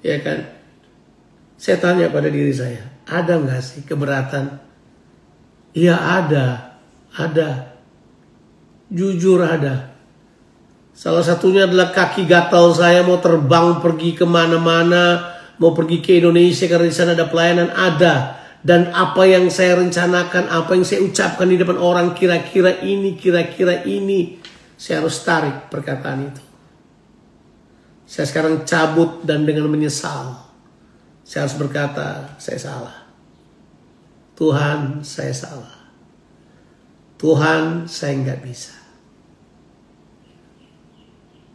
ya 0.06 0.22
kan? 0.22 0.46
Saya 1.58 1.82
tanya 1.82 2.14
pada 2.14 2.30
diri 2.30 2.54
saya, 2.54 2.86
ada 3.10 3.42
nggak 3.42 3.62
sih 3.66 3.82
keberatan? 3.82 4.62
Iya 5.74 5.98
ada, 5.98 6.78
ada. 7.18 7.74
Jujur 8.94 9.42
ada. 9.42 9.98
Salah 10.94 11.26
satunya 11.26 11.66
adalah 11.66 11.90
kaki 11.90 12.30
gatal 12.30 12.78
saya 12.78 13.02
mau 13.02 13.18
terbang 13.18 13.82
pergi 13.82 14.14
ke 14.14 14.26
mana-mana, 14.28 15.34
mau 15.58 15.74
pergi 15.74 15.98
ke 15.98 16.22
Indonesia 16.22 16.70
karena 16.70 16.86
di 16.86 16.94
sana 16.94 17.18
ada 17.18 17.26
pelayanan 17.26 17.74
ada 17.74 18.41
dan 18.62 18.94
apa 18.94 19.26
yang 19.26 19.50
saya 19.50 19.82
rencanakan, 19.82 20.46
apa 20.46 20.78
yang 20.78 20.86
saya 20.86 21.02
ucapkan 21.02 21.50
di 21.50 21.58
depan 21.58 21.82
orang 21.82 22.14
kira-kira 22.14 22.78
ini, 22.86 23.18
kira-kira 23.18 23.82
ini 23.90 24.38
saya 24.78 25.02
harus 25.02 25.18
tarik 25.26 25.70
perkataan 25.74 26.30
itu. 26.30 26.44
Saya 28.06 28.26
sekarang 28.30 28.62
cabut 28.66 29.26
dan 29.26 29.50
dengan 29.50 29.66
menyesal. 29.66 30.46
Saya 31.26 31.48
harus 31.48 31.58
berkata, 31.58 32.38
saya 32.38 32.60
salah. 32.60 32.98
Tuhan, 34.38 35.06
saya 35.06 35.34
salah. 35.34 35.76
Tuhan, 37.18 37.86
saya 37.86 38.14
nggak 38.18 38.42
bisa. 38.42 38.74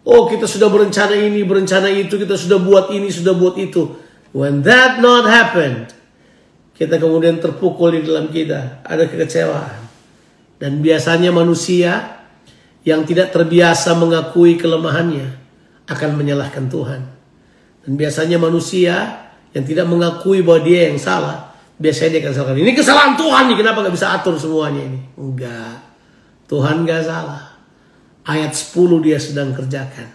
Oh 0.07 0.31
kita 0.31 0.47
sudah 0.47 0.71
berencana 0.71 1.19
ini, 1.19 1.43
berencana 1.43 1.91
itu, 1.91 2.15
kita 2.15 2.39
sudah 2.39 2.63
buat 2.63 2.95
ini, 2.95 3.11
sudah 3.11 3.35
buat 3.35 3.59
itu. 3.59 3.99
When 4.31 4.63
that 4.63 5.03
not 5.03 5.27
happened, 5.27 5.96
kita 6.77 7.01
kemudian 7.01 7.41
terpukul 7.41 7.97
di 7.97 8.05
dalam 8.05 8.29
kita, 8.29 8.85
ada 8.85 9.09
kekecewaan. 9.09 9.89
Dan 10.61 10.85
biasanya 10.85 11.33
manusia 11.33 12.21
yang 12.85 13.03
tidak 13.09 13.33
terbiasa 13.33 13.97
mengakui 13.97 14.61
kelemahannya 14.61 15.33
akan 15.89 16.11
menyalahkan 16.21 16.69
Tuhan. 16.69 17.03
Dan 17.85 17.93
biasanya 17.97 18.37
manusia 18.37 19.27
yang 19.57 19.65
tidak 19.65 19.89
mengakui 19.89 20.45
bahwa 20.45 20.61
dia 20.61 20.93
yang 20.93 21.01
salah, 21.01 21.57
biasanya 21.81 22.19
dia 22.19 22.21
akan 22.29 22.33
salahkan. 22.37 22.61
Ini 22.61 22.73
kesalahan 22.77 23.15
Tuhan 23.17 23.43
nih, 23.49 23.57
kenapa 23.57 23.79
gak 23.81 23.97
bisa 23.97 24.13
atur 24.13 24.37
semuanya 24.37 24.85
ini? 24.85 25.01
Enggak. 25.17 25.81
Tuhan 26.47 26.85
gak 26.85 27.03
salah 27.09 27.57
ayat 28.27 28.53
10 28.53 29.07
dia 29.07 29.17
sedang 29.17 29.57
kerjakan. 29.57 30.13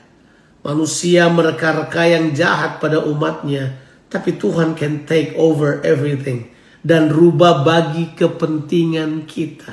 Manusia 0.62 1.26
mereka-reka 1.26 2.06
yang 2.06 2.38
jahat 2.38 2.78
pada 2.78 3.02
umatnya, 3.02 3.81
tapi 4.12 4.36
Tuhan 4.36 4.76
can 4.76 5.08
take 5.08 5.32
over 5.40 5.80
everything 5.88 6.52
dan 6.84 7.08
rubah 7.08 7.64
bagi 7.64 8.12
kepentingan 8.12 9.24
kita. 9.24 9.72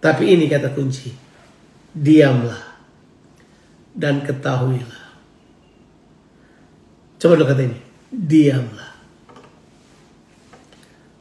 Tapi 0.00 0.32
ini 0.32 0.46
kata 0.46 0.72
kunci, 0.72 1.12
diamlah 1.92 2.62
dan 3.92 4.22
ketahuilah. 4.22 5.02
Coba 7.20 7.36
lo 7.36 7.44
kata 7.44 7.66
ini, 7.66 7.78
diamlah. 8.08 8.90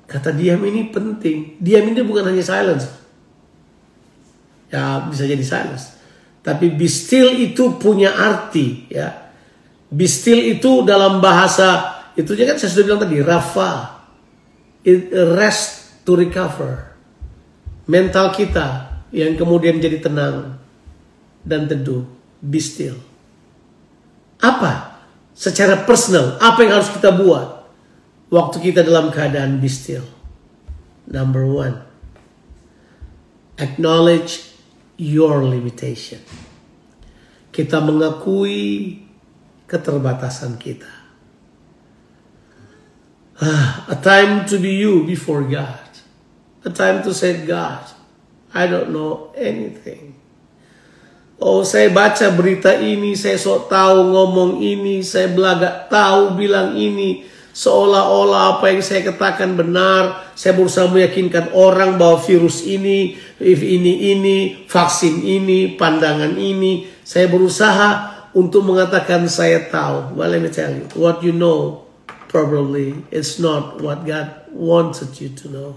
Kata 0.08 0.32
diam 0.32 0.64
ini 0.64 0.88
penting. 0.90 1.60
Diam 1.60 1.86
ini 1.92 2.02
bukan 2.06 2.32
hanya 2.32 2.42
silence. 2.42 2.88
Ya 4.72 5.02
bisa 5.10 5.26
jadi 5.28 5.44
silence 5.44 6.00
tapi 6.40 6.72
be 6.72 6.88
still 6.88 7.36
itu 7.36 7.78
punya 7.78 8.16
arti 8.16 8.88
ya. 8.90 9.30
Be 9.90 10.06
still 10.06 10.40
itu 10.40 10.86
dalam 10.86 11.20
bahasa 11.20 11.99
Itu 12.20 12.36
kan 12.36 12.60
saya 12.60 12.68
sudah 12.68 12.84
bilang 12.84 13.02
tadi, 13.08 13.24
Rafa. 13.24 13.72
It- 14.84 15.16
Rest 15.40 16.04
to 16.04 16.20
recover. 16.20 16.92
Mental 17.88 18.36
kita 18.36 19.00
yang 19.16 19.40
kemudian 19.40 19.80
jadi 19.80 20.04
tenang 20.04 20.60
dan 21.48 21.72
teduh. 21.72 22.04
Be 22.44 22.60
still. 22.60 23.00
Apa? 24.44 25.00
Secara 25.32 25.88
personal, 25.88 26.36
apa 26.44 26.60
yang 26.68 26.84
harus 26.84 26.92
kita 26.92 27.16
buat? 27.16 27.72
Waktu 28.28 28.58
kita 28.60 28.84
dalam 28.84 29.16
keadaan 29.16 29.64
be 29.64 29.72
still. 29.72 30.04
Number 31.10 31.42
one, 31.48 31.82
acknowledge 33.58 34.54
your 35.00 35.42
limitation. 35.42 36.22
Kita 37.50 37.82
mengakui 37.82 39.02
keterbatasan 39.66 40.62
kita. 40.62 40.99
A 43.40 43.96
time 43.96 44.44
to 44.52 44.60
be 44.60 44.84
you 44.84 45.08
before 45.08 45.48
God. 45.48 45.88
A 46.68 46.70
time 46.70 47.00
to 47.08 47.16
say, 47.16 47.48
God, 47.48 47.88
I 48.52 48.68
don't 48.68 48.92
know 48.92 49.32
anything. 49.32 50.20
Oh, 51.40 51.64
saya 51.64 51.88
baca 51.88 52.36
berita 52.36 52.76
ini, 52.76 53.16
saya 53.16 53.40
sok 53.40 53.72
tahu 53.72 54.12
ngomong 54.12 54.60
ini, 54.60 55.00
saya 55.00 55.32
belagak 55.32 55.88
tahu 55.88 56.36
bilang 56.36 56.76
ini. 56.76 57.24
Seolah-olah 57.56 58.60
apa 58.60 58.76
yang 58.76 58.84
saya 58.84 59.08
katakan 59.08 59.56
benar, 59.56 60.36
saya 60.36 60.60
berusaha 60.60 60.92
meyakinkan 60.92 61.56
orang 61.56 61.96
bahwa 61.96 62.20
virus 62.20 62.68
ini, 62.68 63.16
if 63.40 63.64
ini 63.64 64.12
ini, 64.12 64.38
vaksin 64.68 65.24
ini, 65.24 65.80
pandangan 65.80 66.36
ini. 66.36 66.92
Saya 67.08 67.32
berusaha 67.32 68.20
untuk 68.36 68.68
mengatakan 68.68 69.32
saya 69.32 69.64
tahu. 69.64 70.20
Well, 70.20 70.28
let 70.28 70.44
me 70.44 70.52
tell 70.52 70.76
you, 70.76 70.92
what 71.00 71.24
you 71.24 71.32
know 71.32 71.89
probably 72.30 73.04
it's 73.10 73.42
not 73.42 73.82
what 73.82 74.06
God 74.06 74.48
wanted 74.54 75.12
you 75.18 75.34
to 75.34 75.46
know. 75.50 75.72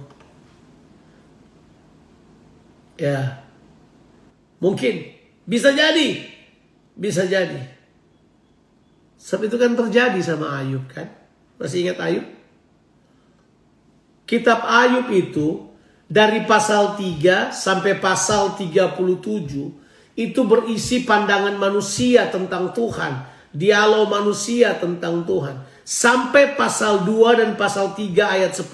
Ya, 3.00 3.42
mungkin 4.62 5.16
bisa 5.48 5.72
jadi, 5.74 6.22
bisa 6.94 7.26
jadi. 7.26 7.72
Sebab 9.16 9.48
itu 9.48 9.56
kan 9.58 9.72
terjadi 9.74 10.20
sama 10.22 10.60
Ayub 10.62 10.86
kan? 10.92 11.08
Masih 11.56 11.88
ingat 11.88 11.98
Ayub? 11.98 12.26
Kitab 14.28 14.62
Ayub 14.62 15.08
itu 15.10 15.72
dari 16.06 16.44
pasal 16.44 17.00
3 17.00 17.50
sampai 17.50 17.96
pasal 17.96 18.54
37 18.60 19.00
itu 20.12 20.40
berisi 20.44 21.08
pandangan 21.08 21.56
manusia 21.56 22.28
tentang 22.28 22.76
Tuhan, 22.76 23.24
dialog 23.56 24.12
manusia 24.12 24.76
tentang 24.76 25.24
Tuhan. 25.24 25.71
Sampai 25.92 26.56
pasal 26.56 27.04
2 27.04 27.36
dan 27.36 27.50
pasal 27.52 27.92
3 27.92 28.16
ayat 28.16 28.56
10, 28.56 28.64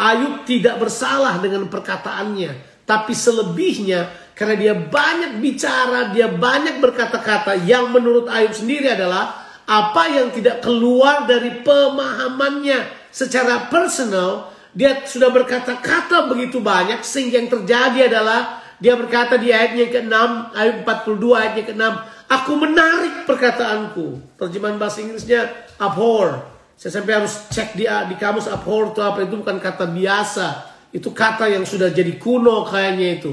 Ayub 0.00 0.48
tidak 0.48 0.80
bersalah 0.80 1.36
dengan 1.44 1.68
perkataannya, 1.68 2.80
tapi 2.88 3.12
selebihnya 3.12 4.08
karena 4.32 4.56
dia 4.56 4.72
banyak 4.72 5.44
bicara, 5.44 6.08
dia 6.08 6.32
banyak 6.32 6.80
berkata-kata 6.80 7.68
yang 7.68 7.92
menurut 7.92 8.32
Ayub 8.32 8.56
sendiri 8.56 8.96
adalah 8.96 9.44
apa 9.68 10.08
yang 10.08 10.32
tidak 10.32 10.64
keluar 10.64 11.28
dari 11.28 11.60
pemahamannya 11.60 13.12
secara 13.12 13.68
personal, 13.68 14.48
dia 14.72 15.04
sudah 15.04 15.28
berkata-kata 15.28 16.32
begitu 16.32 16.64
banyak 16.64 17.04
sehingga 17.04 17.44
yang 17.44 17.52
terjadi 17.52 18.08
adalah 18.08 18.64
dia 18.80 18.96
berkata 18.96 19.36
di 19.36 19.52
ayatnya 19.52 19.92
ke-6, 19.92 20.16
ayat 20.56 20.74
42 20.88 21.28
ayatnya 21.44 21.64
ke-6, 21.68 21.84
aku 22.28 22.52
menarik 22.54 23.24
perkataanku. 23.24 24.36
Terjemahan 24.38 24.76
bahasa 24.76 25.02
Inggrisnya 25.02 25.48
abhor. 25.80 26.44
Saya 26.78 27.02
sampai 27.02 27.18
harus 27.18 27.34
cek 27.50 27.74
di 27.74 27.88
di 27.88 28.14
kamus 28.14 28.46
abhor 28.46 28.94
itu 28.94 29.00
apa 29.02 29.26
itu 29.26 29.34
bukan 29.34 29.58
kata 29.58 29.90
biasa. 29.90 30.46
Itu 30.94 31.10
kata 31.10 31.50
yang 31.50 31.66
sudah 31.66 31.90
jadi 31.90 32.14
kuno 32.20 32.62
kayaknya 32.68 33.18
itu. 33.18 33.32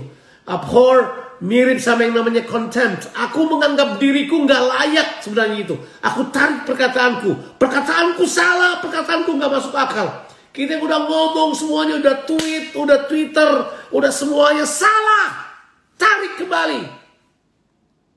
Abhor 0.49 1.25
mirip 1.43 1.77
sama 1.77 2.07
yang 2.07 2.15
namanya 2.15 2.41
contempt. 2.47 3.11
Aku 3.13 3.45
menganggap 3.45 3.99
diriku 3.99 4.43
nggak 4.43 4.61
layak 4.65 5.09
sebenarnya 5.21 5.67
itu. 5.67 5.75
Aku 6.01 6.31
tarik 6.31 6.63
perkataanku. 6.65 7.59
Perkataanku 7.59 8.23
salah, 8.25 8.79
perkataanku 8.79 9.35
nggak 9.35 9.51
masuk 9.51 9.75
akal. 9.75 10.07
Kita 10.55 10.79
udah 10.79 11.03
ngomong 11.03 11.51
semuanya, 11.51 11.99
udah 11.99 12.15
tweet, 12.23 12.71
udah 12.79 13.11
Twitter, 13.11 13.51
udah 13.91 14.11
semuanya 14.11 14.63
salah. 14.63 15.51
Tarik 15.99 16.39
kembali. 16.39 17.04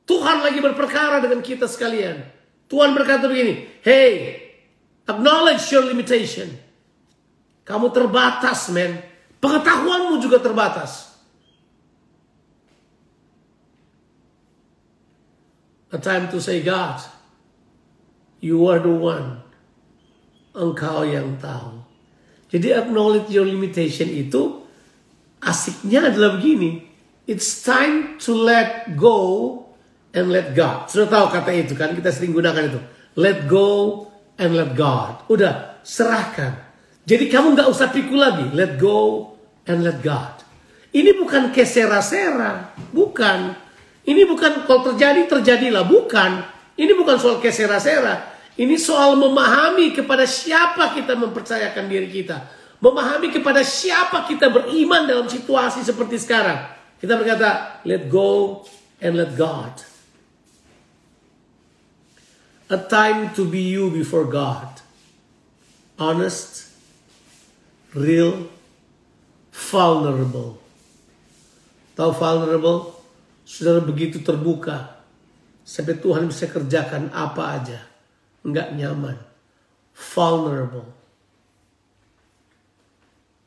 Tuhan 0.09 0.40
lagi 0.40 0.64
berperkara 0.64 1.21
dengan 1.21 1.44
kita 1.44 1.68
sekalian. 1.68 2.25
Tuhan 2.64 2.97
berkata 2.97 3.29
begini, 3.29 3.68
hey, 3.85 4.40
acknowledge 5.05 5.68
your 5.68 5.85
limitation. 5.85 6.49
Kamu 7.68 7.92
terbatas, 7.92 8.73
men. 8.73 9.05
Pengetahuanmu 9.37 10.16
juga 10.25 10.40
terbatas. 10.40 11.12
A 15.92 16.01
time 16.01 16.33
to 16.33 16.40
say, 16.40 16.64
God, 16.64 17.05
you 18.40 18.64
are 18.64 18.81
the 18.81 18.92
one. 18.92 19.44
Engkau 20.57 21.05
yang 21.05 21.37
tahu. 21.37 21.85
Jadi 22.49 22.73
acknowledge 22.73 23.29
your 23.29 23.44
limitation 23.44 24.09
itu 24.09 24.64
asiknya 25.44 26.09
adalah 26.09 26.40
begini. 26.40 26.88
It's 27.29 27.61
time 27.61 28.16
to 28.25 28.33
let 28.33 28.97
go 28.97 29.68
and 30.12 30.33
let 30.33 30.57
God. 30.57 30.88
Sudah 30.88 31.09
tahu 31.09 31.27
kata 31.33 31.51
itu 31.53 31.75
kan? 31.77 31.92
Kita 31.92 32.09
sering 32.12 32.33
gunakan 32.33 32.62
itu. 32.68 32.81
Let 33.18 33.51
go 33.51 34.07
and 34.38 34.55
let 34.55 34.73
God. 34.79 35.27
Udah, 35.29 35.83
serahkan. 35.83 36.55
Jadi 37.09 37.33
kamu 37.33 37.57
nggak 37.57 37.68
usah 37.68 37.88
pikul 37.88 38.21
lagi. 38.21 38.47
Let 38.53 38.77
go 38.77 39.33
and 39.64 39.81
let 39.81 40.01
God. 40.05 40.44
Ini 40.92 41.16
bukan 41.16 41.53
kesera-sera. 41.53 42.73
Bukan. 42.92 43.53
Ini 44.09 44.25
bukan 44.25 44.64
kalau 44.64 44.92
terjadi, 44.92 45.29
terjadilah. 45.29 45.85
Bukan. 45.85 46.44
Ini 46.79 46.92
bukan 46.97 47.16
soal 47.21 47.40
kesera-sera. 47.42 48.38
Ini 48.59 48.75
soal 48.77 49.14
memahami 49.14 49.94
kepada 49.94 50.25
siapa 50.27 50.94
kita 50.97 51.14
mempercayakan 51.14 51.85
diri 51.87 52.09
kita. 52.11 52.42
Memahami 52.79 53.35
kepada 53.35 53.62
siapa 53.66 54.27
kita 54.27 54.51
beriman 54.51 55.07
dalam 55.07 55.27
situasi 55.27 55.83
seperti 55.83 56.18
sekarang. 56.18 56.71
Kita 56.99 57.14
berkata, 57.14 57.83
let 57.87 58.07
go 58.11 58.62
and 59.03 59.18
let 59.18 59.35
God. 59.38 59.98
A 62.69 62.77
time 62.77 63.33
to 63.33 63.49
be 63.49 63.73
you 63.73 63.89
before 63.89 64.29
God. 64.29 64.69
Honest, 65.97 66.69
real, 67.97 68.53
vulnerable. 69.51 70.61
Tahu 71.97 72.13
vulnerable? 72.13 73.01
Saudara 73.49 73.81
begitu 73.81 74.21
terbuka. 74.21 75.01
Sampai 75.65 75.97
Tuhan 75.97 76.29
bisa 76.29 76.45
kerjakan 76.49 77.09
apa 77.13 77.57
aja 77.57 77.89
nggak 78.45 78.69
nyaman, 78.79 79.17
vulnerable. 79.93 80.89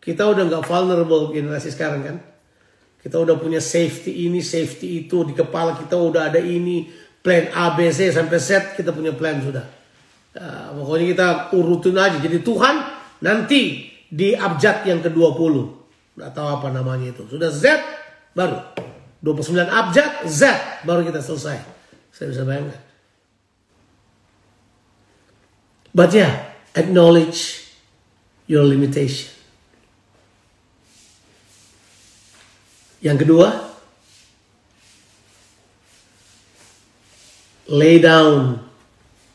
Kita 0.01 0.25
udah 0.29 0.43
nggak 0.49 0.65
vulnerable 0.65 1.29
generasi 1.29 1.69
sekarang 1.69 2.01
kan? 2.01 2.17
Kita 3.01 3.17
udah 3.17 3.37
punya 3.37 3.61
safety 3.61 4.29
ini, 4.29 4.41
safety 4.41 5.05
itu 5.05 5.25
di 5.25 5.33
kepala 5.33 5.77
kita 5.77 5.97
udah 5.97 6.29
ada 6.29 6.41
ini 6.41 6.89
plan 7.21 7.49
A, 7.53 7.77
B, 7.77 7.89
C 7.93 8.09
sampai 8.09 8.37
Z 8.41 8.77
kita 8.77 8.89
punya 8.93 9.13
plan 9.13 9.37
sudah. 9.41 9.65
Nah, 10.31 10.73
pokoknya 10.75 11.05
kita 11.13 11.27
urutin 11.53 11.97
aja. 11.97 12.17
Jadi 12.17 12.41
Tuhan 12.41 12.75
nanti 13.21 13.89
di 14.11 14.33
abjad 14.35 14.83
yang 14.83 14.99
ke-20 14.99 15.53
nggak 16.17 16.31
tahu 16.35 16.47
apa 16.59 16.67
namanya 16.73 17.13
itu. 17.15 17.23
Sudah 17.29 17.53
Z 17.53 17.79
baru 18.35 18.59
29 19.23 19.53
abjad 19.69 20.25
Z 20.27 20.41
baru 20.83 21.05
kita 21.07 21.21
selesai. 21.21 21.57
Saya 22.11 22.27
bisa 22.33 22.43
bayangkan. 22.43 22.81
But 25.91 26.15
yeah, 26.15 26.51
acknowledge 26.75 27.67
your 28.47 28.63
limitation. 28.63 29.31
Yang 33.01 33.27
kedua, 33.27 33.70
lay 37.69 38.01
down 38.01 38.61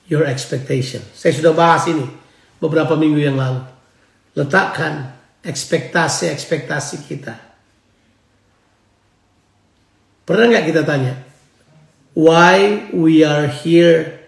your 0.07 0.27
expectation. 0.27 1.03
Saya 1.15 1.35
sudah 1.35 1.53
bahas 1.55 1.87
ini 1.91 2.07
beberapa 2.63 2.95
minggu 2.95 3.21
yang 3.21 3.39
lalu. 3.39 3.63
Letakkan 4.35 5.15
ekspektasi-ekspektasi 5.47 7.07
kita. 7.07 7.35
Pernah 10.27 10.51
nggak 10.51 10.67
kita 10.67 10.83
tanya, 10.83 11.23
why 12.19 12.91
we 12.91 13.23
are 13.23 13.47
here 13.47 14.19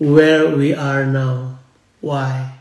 where 0.00 0.48
we 0.48 0.72
are 0.72 1.04
now? 1.04 1.60
Why? 2.00 2.56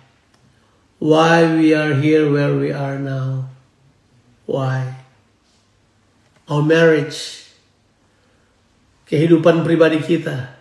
Why 1.00 1.48
we 1.56 1.72
are 1.72 1.96
here 1.96 2.28
where 2.28 2.56
we 2.56 2.76
are 2.76 3.00
now? 3.00 3.52
Why? 4.44 4.96
Our 6.52 6.62
marriage, 6.62 7.48
kehidupan 9.08 9.64
pribadi 9.64 10.04
kita. 10.04 10.55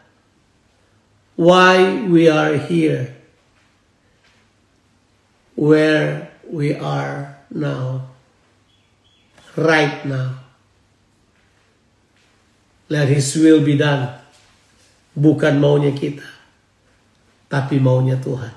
Why 1.36 2.06
we 2.06 2.28
are 2.28 2.56
here? 2.56 3.14
where 5.54 6.34
we 6.50 6.74
are 6.74 7.38
now. 7.50 8.10
Right 9.56 10.02
now. 10.04 10.42
Let 12.90 13.08
His 13.08 13.34
will 13.38 13.62
be 13.62 13.78
done. 13.78 14.20
Bukan 15.14 15.62
maunya 15.62 15.94
kita, 15.94 16.26
tapi 17.46 17.78
maunya 17.78 18.18
Tuhan. 18.18 18.50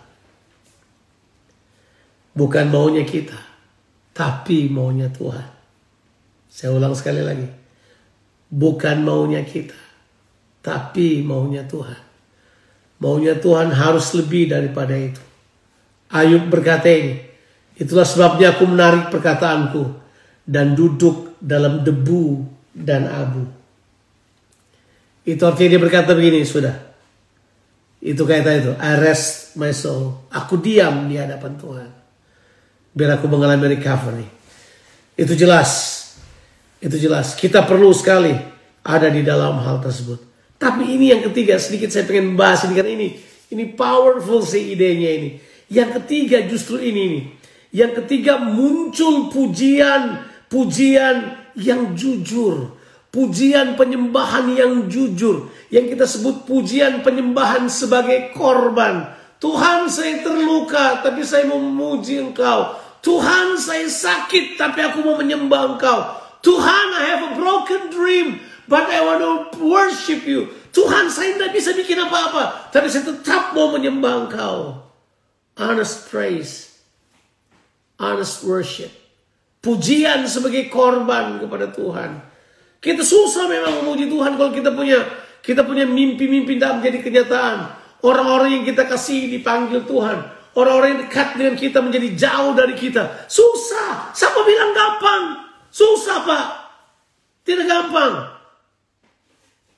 Bukan 2.34 2.66
maunya 2.74 3.06
kita, 3.06 3.38
tapi 4.10 4.66
maunya 4.66 5.14
Tuhan. 5.14 5.46
Saya 6.50 6.74
ulang 6.74 6.98
sekali 6.98 7.22
lagi. 7.22 7.46
Bukan 8.50 9.06
maunya 9.06 9.46
kita, 9.46 9.78
tapi 10.66 11.22
maunya 11.22 11.62
Tuhan. 11.70 12.02
Maunya 12.98 13.38
Tuhan 13.38 13.70
harus 13.70 14.10
lebih 14.18 14.50
daripada 14.50 14.98
itu. 14.98 15.22
Ayub 16.10 16.50
berkata 16.50 16.90
ini, 16.90 17.20
itulah 17.78 18.08
sebabnya 18.08 18.56
aku 18.56 18.66
menarik 18.66 19.14
perkataanku 19.14 19.94
dan 20.48 20.74
duduk 20.74 21.38
dalam 21.38 21.86
debu 21.86 22.48
dan 22.74 23.06
abu. 23.06 23.44
Itu 25.28 25.44
artinya 25.44 25.76
dia 25.76 25.82
berkata 25.84 26.16
begini, 26.16 26.42
sudah. 26.48 26.88
Itu 28.00 28.24
kata 28.24 28.52
itu, 28.56 28.72
I 28.80 28.94
rest 29.02 29.58
my 29.60 29.74
soul. 29.76 30.30
Aku 30.32 30.62
diam 30.62 31.10
di 31.10 31.20
hadapan 31.20 31.54
Tuhan. 31.60 31.90
Biar 32.96 33.20
aku 33.20 33.28
mengalami 33.30 33.78
recovery. 33.78 34.26
Itu 35.18 35.34
jelas. 35.34 35.98
Itu 36.78 36.96
jelas. 36.98 37.34
Kita 37.34 37.66
perlu 37.66 37.90
sekali 37.92 38.34
ada 38.86 39.10
di 39.10 39.26
dalam 39.26 39.60
hal 39.62 39.82
tersebut. 39.82 40.27
Tapi 40.58 40.98
ini 40.98 41.14
yang 41.14 41.22
ketiga, 41.30 41.62
sedikit 41.62 41.94
saya 41.94 42.10
pengen 42.10 42.34
bahas 42.34 42.66
ini 42.66 42.74
kan 42.74 42.90
ini. 42.90 43.10
Ini 43.48 43.64
powerful 43.78 44.42
sih 44.42 44.74
idenya 44.74 45.10
ini. 45.22 45.30
Yang 45.70 46.02
ketiga 46.02 46.42
justru 46.50 46.82
ini 46.82 47.04
nih. 47.08 47.24
Yang 47.72 47.92
ketiga 48.04 48.42
muncul 48.42 49.30
pujian, 49.30 50.26
pujian 50.50 51.38
yang 51.54 51.94
jujur. 51.94 52.74
Pujian 53.14 53.78
penyembahan 53.78 54.52
yang 54.58 54.74
jujur. 54.90 55.48
Yang 55.70 55.96
kita 55.96 56.06
sebut 56.10 56.44
pujian 56.50 57.06
penyembahan 57.06 57.70
sebagai 57.70 58.34
korban. 58.34 59.14
Tuhan 59.38 59.86
saya 59.86 60.26
terluka 60.26 61.06
tapi 61.06 61.22
saya 61.22 61.46
memuji 61.46 62.18
engkau. 62.18 62.74
Tuhan 63.06 63.56
saya 63.62 63.86
sakit 63.86 64.58
tapi 64.58 64.82
aku 64.82 65.06
mau 65.06 65.16
menyembah 65.16 65.78
engkau. 65.78 66.00
Tuhan 66.42 66.88
I 66.98 67.04
have 67.14 67.24
a 67.30 67.32
broken 67.38 67.94
dream 67.94 68.42
but 68.68 68.86
I 68.88 69.00
want 69.02 69.20
to 69.24 69.32
worship 69.64 70.28
you. 70.28 70.52
Tuhan 70.76 71.10
saya 71.10 71.34
tidak 71.40 71.52
bisa 71.58 71.74
bikin 71.74 71.98
apa-apa 71.98 72.70
tapi 72.70 72.92
saya 72.92 73.10
tetap 73.10 73.58
mau 73.58 73.74
menyembah 73.74 74.28
engkau. 74.28 74.86
Honest 75.58 76.12
praise. 76.14 76.78
Honest 77.98 78.46
worship. 78.46 78.94
Pujian 79.58 80.30
sebagai 80.30 80.70
korban 80.70 81.42
kepada 81.42 81.74
Tuhan. 81.74 82.22
Kita 82.78 83.02
susah 83.02 83.50
memang 83.50 83.82
memuji 83.82 84.06
Tuhan 84.06 84.38
kalau 84.38 84.54
kita 84.54 84.70
punya 84.70 85.02
kita 85.42 85.66
punya 85.66 85.90
mimpi-mimpi 85.90 86.62
tidak 86.62 86.78
menjadi 86.78 86.98
kenyataan. 87.02 87.58
Orang-orang 88.06 88.62
yang 88.62 88.64
kita 88.68 88.86
kasih 88.86 89.34
dipanggil 89.34 89.82
Tuhan. 89.90 90.38
Orang-orang 90.54 90.88
yang 90.94 91.02
dekat 91.10 91.28
dengan 91.38 91.56
kita 91.58 91.80
menjadi 91.82 92.08
jauh 92.14 92.54
dari 92.54 92.78
kita. 92.78 93.26
Susah. 93.26 94.14
Siapa 94.14 94.46
bilang 94.46 94.74
gampang? 94.78 95.24
Susah 95.74 96.22
pak. 96.22 96.48
Tidak 97.42 97.66
gampang. 97.66 98.37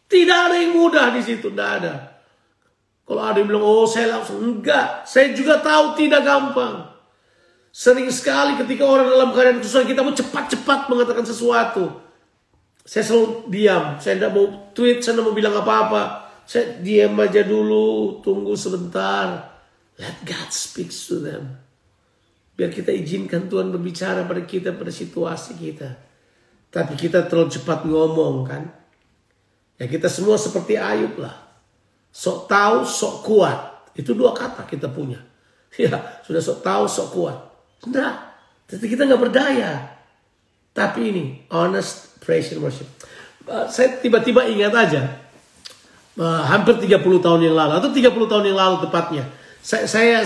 Tidak 0.10 0.40
ada 0.50 0.58
yang 0.58 0.74
mudah 0.74 1.14
di 1.14 1.22
situ. 1.22 1.54
Tidak 1.54 1.70
ada. 1.80 1.94
Kalau 3.06 3.22
ada 3.22 3.38
yang 3.38 3.50
bilang, 3.50 3.66
oh 3.66 3.86
saya 3.86 4.18
langsung. 4.18 4.42
Enggak. 4.42 5.06
Saya 5.06 5.32
juga 5.38 5.62
tahu 5.62 5.94
tidak 5.94 6.26
gampang. 6.26 6.90
Sering 7.70 8.10
sekali 8.10 8.58
ketika 8.58 8.82
orang 8.82 9.06
dalam 9.06 9.30
keadaan 9.30 9.62
kesusahan 9.62 9.86
kita 9.86 10.02
mau 10.02 10.14
cepat-cepat 10.18 10.90
mengatakan 10.90 11.26
sesuatu. 11.26 12.02
Saya 12.82 13.06
selalu 13.06 13.54
diam. 13.54 14.02
Saya 14.02 14.18
tidak 14.18 14.34
mau 14.34 14.74
tweet, 14.74 15.06
saya 15.06 15.14
tidak 15.14 15.26
mau 15.30 15.36
bilang 15.38 15.54
apa-apa. 15.54 16.04
Saya 16.50 16.82
diam 16.82 17.14
aja 17.22 17.46
dulu, 17.46 18.18
tunggu 18.26 18.58
sebentar. 18.58 19.54
Let 20.02 20.26
God 20.26 20.50
speak 20.50 20.90
to 20.90 21.22
them. 21.22 21.62
Biar 22.58 22.74
kita 22.74 22.90
izinkan 22.90 23.46
Tuhan 23.46 23.70
berbicara 23.70 24.26
pada 24.26 24.42
kita, 24.42 24.74
pada 24.74 24.90
situasi 24.90 25.62
kita. 25.62 25.90
Tapi 26.74 26.98
kita 26.98 27.30
terlalu 27.30 27.54
cepat 27.54 27.86
ngomong 27.86 28.36
kan. 28.50 28.79
Ya 29.80 29.88
kita 29.88 30.12
semua 30.12 30.36
seperti 30.36 30.76
Ayub 30.76 31.16
lah. 31.24 31.34
Sok 32.12 32.52
tahu, 32.52 32.84
sok 32.84 33.16
kuat. 33.24 33.60
Itu 33.96 34.12
dua 34.12 34.36
kata 34.36 34.68
kita 34.68 34.92
punya. 34.92 35.20
Ya, 35.80 35.96
sudah 36.26 36.42
sok 36.44 36.60
tahu, 36.66 36.84
sok 36.90 37.08
kuat. 37.16 37.38
Tidak. 37.86 38.14
Tapi 38.68 38.86
kita 38.90 39.08
nggak 39.08 39.22
berdaya. 39.22 39.96
Tapi 40.76 41.14
ini, 41.14 41.26
honest 41.54 42.20
praise 42.20 42.52
and 42.52 42.60
worship. 42.60 42.90
Saya 43.70 44.02
tiba-tiba 44.02 44.46
ingat 44.50 44.74
aja, 44.76 45.02
hampir 46.20 46.78
30 46.78 47.02
tahun 47.22 47.42
yang 47.50 47.56
lalu, 47.58 47.74
atau 47.82 47.90
30 47.90 48.30
tahun 48.30 48.44
yang 48.50 48.58
lalu 48.58 48.76
tepatnya, 48.86 49.24
saya, 49.60 49.90
saya 49.90 50.22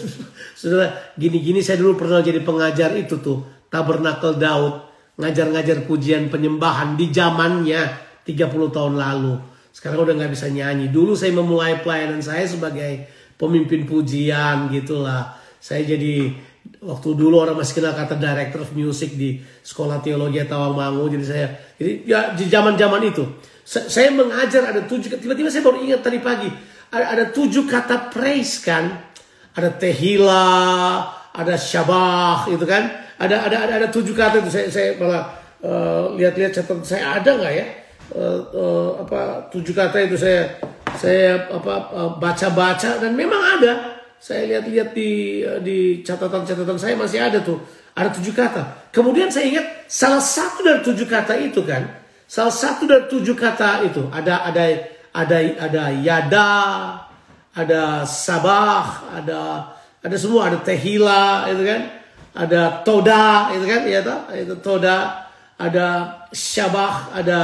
sudah 0.60 1.16
gini-gini 1.16 1.64
saya 1.64 1.80
dulu 1.80 1.96
pernah 1.96 2.20
jadi 2.20 2.44
pengajar 2.44 2.92
itu 3.00 3.16
tuh, 3.20 3.44
Tabernakel 3.72 4.36
Daud, 4.36 4.84
ngajar-ngajar 5.16 5.88
pujian 5.88 6.28
penyembahan 6.28 7.00
di 7.00 7.08
zamannya 7.08 8.05
30 8.26 8.74
tahun 8.74 8.94
lalu. 8.98 9.38
Sekarang 9.70 10.02
udah 10.02 10.14
nggak 10.18 10.32
bisa 10.34 10.50
nyanyi. 10.50 10.90
Dulu 10.90 11.14
saya 11.14 11.30
memulai 11.30 11.80
pelayanan 11.80 12.18
saya 12.18 12.42
sebagai 12.44 13.06
pemimpin 13.38 13.86
pujian 13.86 14.68
gitulah. 14.74 15.38
Saya 15.62 15.86
jadi 15.86 16.34
waktu 16.82 17.08
dulu 17.14 17.38
orang 17.38 17.56
masih 17.56 17.78
kenal 17.78 17.94
kata 17.94 18.18
director 18.18 18.66
of 18.66 18.74
music 18.74 19.14
di 19.14 19.38
sekolah 19.62 20.02
teologi 20.02 20.42
Tawangmangu 20.42 21.06
jadi 21.14 21.24
saya 21.24 21.46
jadi 21.78 21.92
ya 22.02 22.20
di 22.34 22.44
zaman 22.50 22.74
zaman 22.74 23.06
itu 23.06 23.22
saya 23.66 24.14
mengajar 24.14 24.62
ada 24.70 24.86
tujuh 24.86 25.18
tiba-tiba 25.18 25.50
saya 25.50 25.66
baru 25.66 25.82
ingat 25.82 26.06
tadi 26.06 26.22
pagi. 26.22 26.46
Ada, 26.86 27.04
ada 27.18 27.24
tujuh 27.34 27.66
kata 27.66 28.14
praise 28.14 28.62
kan? 28.62 28.94
Ada 29.58 29.74
tehila 29.74 31.02
ada 31.34 31.54
syabah 31.58 32.46
itu 32.46 32.62
kan? 32.62 32.86
Ada 33.18 33.50
ada 33.50 33.56
ada, 33.66 33.72
ada 33.82 33.88
tujuh 33.90 34.14
kata 34.14 34.38
itu. 34.38 34.50
Saya 34.54 34.66
saya 34.70 34.88
malah 35.02 35.34
uh, 35.66 36.14
lihat-lihat 36.14 36.54
catatan 36.54 36.86
saya. 36.86 37.18
Ada 37.18 37.30
nggak 37.42 37.54
ya 37.58 37.66
uh, 38.14 38.40
uh, 38.54 38.88
apa 39.02 39.50
tujuh 39.50 39.74
kata 39.74 40.06
itu 40.06 40.20
saya 40.20 40.60
saya 40.94 41.50
apa 41.50 41.90
baca-baca 42.20 43.02
dan 43.02 43.16
memang 43.16 43.42
ada 43.58 43.96
saya 44.16 44.48
lihat-lihat 44.48 44.96
di 44.96 45.44
di 45.60 45.78
catatan-catatan 46.00 46.78
saya 46.80 46.94
masih 46.96 47.20
ada 47.20 47.38
tuh. 47.44 47.60
Ada 47.96 48.12
tujuh 48.12 48.34
kata. 48.36 48.92
Kemudian 48.92 49.32
saya 49.32 49.48
ingat 49.48 49.88
salah 49.88 50.20
satu 50.20 50.60
dari 50.60 50.84
tujuh 50.84 51.08
kata 51.08 51.32
itu 51.40 51.64
kan. 51.64 51.84
Salah 52.28 52.52
satu 52.52 52.84
dari 52.84 53.08
tujuh 53.08 53.32
kata 53.32 53.86
itu 53.88 54.04
ada 54.12 54.44
ada 54.44 54.64
ada 55.16 55.36
ada 55.56 55.82
yada, 55.96 56.52
ada 57.56 58.04
sabah, 58.04 59.16
ada 59.16 59.40
ada 60.04 60.16
semua 60.16 60.52
ada 60.52 60.60
tehila 60.60 61.48
itu 61.48 61.64
kan. 61.64 61.82
Ada 62.36 62.84
toda 62.84 63.48
itu 63.56 63.64
kan 63.64 63.80
ya 63.88 64.04
itu 64.44 64.54
toda, 64.60 65.24
ada 65.56 65.86
syabah, 66.36 67.08
ada 67.16 67.40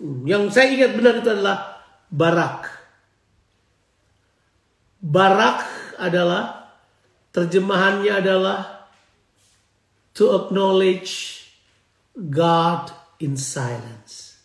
yang 0.00 0.46
saya 0.54 0.70
ingat 0.70 0.92
benar 0.94 1.14
itu 1.18 1.30
adalah 1.30 1.58
barak. 2.10 2.70
Barak 4.98 5.58
adalah 5.98 6.74
terjemahannya 7.34 8.12
adalah 8.18 8.88
to 10.14 10.34
acknowledge 10.34 11.46
God 12.14 12.90
in 13.22 13.38
silence. 13.38 14.38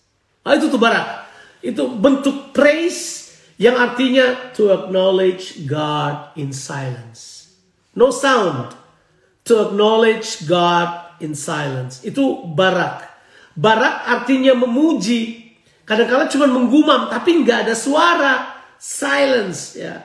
Ah, 0.46 0.58
itu 0.58 0.70
tuh 0.70 0.82
barak. 0.82 1.26
Itu 1.64 1.90
bentuk 1.98 2.54
praise 2.54 3.34
yang 3.58 3.78
artinya 3.78 4.54
to 4.54 4.74
acknowledge 4.74 5.66
God 5.66 6.36
in 6.38 6.54
silence. 6.54 7.50
No 7.98 8.10
sound. 8.10 8.74
To 9.50 9.70
acknowledge 9.70 10.46
God 10.46 11.18
in 11.22 11.34
silence. 11.34 12.02
Itu 12.06 12.46
barak. 12.54 13.10
Barak 13.54 14.06
artinya 14.06 14.54
memuji. 14.58 15.43
Kadang-kadang 15.84 16.32
cuma 16.32 16.48
menggumam 16.48 17.12
tapi 17.12 17.44
nggak 17.44 17.68
ada 17.68 17.76
suara. 17.76 18.34
Silence 18.80 19.80
ya. 19.80 20.04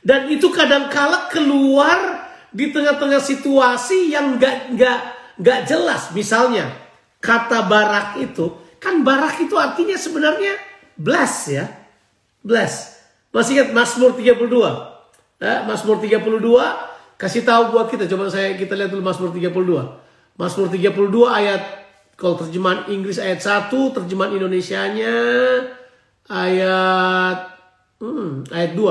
Dan 0.00 0.32
itu 0.32 0.48
kadang-kala 0.48 1.28
keluar 1.28 2.30
di 2.50 2.72
tengah-tengah 2.72 3.20
situasi 3.20 4.10
yang 4.10 4.40
gak, 4.40 4.74
gak, 4.74 5.00
gak 5.38 5.60
jelas. 5.68 6.10
Misalnya, 6.16 6.72
kata 7.20 7.68
barak 7.68 8.16
itu, 8.18 8.56
kan 8.80 9.04
barak 9.04 9.38
itu 9.44 9.54
artinya 9.60 9.94
sebenarnya 10.00 10.56
bless 10.96 11.52
ya. 11.52 11.68
Bless. 12.40 12.96
Masih 13.30 13.60
ingat 13.60 13.70
Mazmur 13.76 14.16
32? 14.16 14.40
Eh, 15.40 15.58
Mazmur 15.68 16.00
32, 16.00 17.20
kasih 17.20 17.44
tahu 17.44 17.76
buat 17.76 17.86
kita. 17.92 18.08
Coba 18.08 18.32
saya 18.32 18.56
kita 18.56 18.72
lihat 18.72 18.90
dulu 18.90 19.04
Mazmur 19.04 19.30
32. 19.30 20.00
Mazmur 20.40 20.66
32 20.72 21.28
ayat, 21.28 21.62
kalau 22.20 22.36
terjemahan 22.36 22.84
Inggris 22.92 23.16
ayat 23.16 23.40
1, 23.40 23.72
terjemahan 23.96 24.36
Indonesianya 24.36 25.16
ayat, 26.28 27.38
hmm, 27.96 28.52
ayat 28.52 28.72
2. 28.76 28.84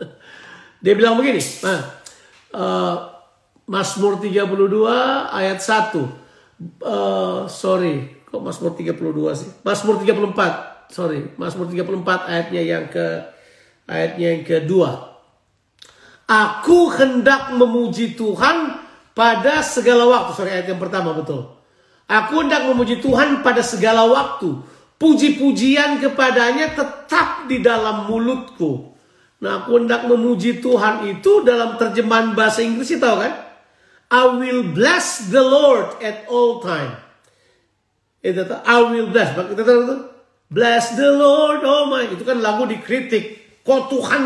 Dia 0.82 0.94
bilang 0.96 1.20
begini, 1.20 1.44
nah, 1.60 1.80
uh, 2.56 2.96
Mazmur 3.68 4.16
32 4.16 4.48
ayat 5.28 5.60
1. 5.60 5.92
Uh, 6.80 7.44
sorry, 7.52 8.16
kok 8.24 8.40
Mazmur 8.40 8.72
32 8.72 8.96
sih? 9.36 9.50
Mazmur 9.60 10.00
34. 10.00 10.88
Sorry, 10.88 11.36
Mazmur 11.36 11.68
34 11.68 12.32
ayatnya 12.32 12.62
yang 12.64 12.84
ke 12.88 13.28
ayatnya 13.84 14.26
yang 14.32 14.44
kedua. 14.48 15.20
Aku 16.24 16.96
hendak 16.96 17.52
memuji 17.52 18.16
Tuhan 18.16 18.80
pada 19.12 19.60
segala 19.60 20.08
waktu. 20.08 20.32
Sorry 20.32 20.50
ayat 20.56 20.72
yang 20.72 20.80
pertama 20.80 21.12
betul. 21.12 21.57
Aku 22.08 22.40
hendak 22.40 22.64
memuji 22.64 23.04
Tuhan 23.04 23.44
pada 23.44 23.60
segala 23.60 24.08
waktu. 24.08 24.64
Puji-pujian 24.96 26.00
kepadanya 26.00 26.72
tetap 26.72 27.44
di 27.46 27.60
dalam 27.60 28.08
mulutku. 28.08 28.96
Nah 29.44 29.62
aku 29.62 29.84
hendak 29.84 30.08
memuji 30.08 30.58
Tuhan 30.58 31.06
itu 31.06 31.44
dalam 31.46 31.78
terjemahan 31.78 32.34
bahasa 32.34 32.64
Inggris 32.64 32.90
tahu 32.96 33.22
kan? 33.22 33.34
I 34.08 34.24
will 34.24 34.72
bless 34.72 35.28
the 35.28 35.44
Lord 35.44 36.00
at 36.00 36.24
all 36.32 36.64
time. 36.64 36.96
Itu 38.24 38.42
tuh, 38.48 38.58
I 38.64 38.78
will 38.88 39.12
bless. 39.12 39.36
Tahu? 39.36 40.08
Bless 40.48 40.96
the 40.96 41.12
Lord, 41.12 41.60
oh 41.62 41.92
my. 41.92 42.08
Itu 42.08 42.24
kan 42.24 42.40
lagu 42.40 42.64
dikritik. 42.64 43.60
Kok 43.62 43.92
Tuhan 43.92 44.22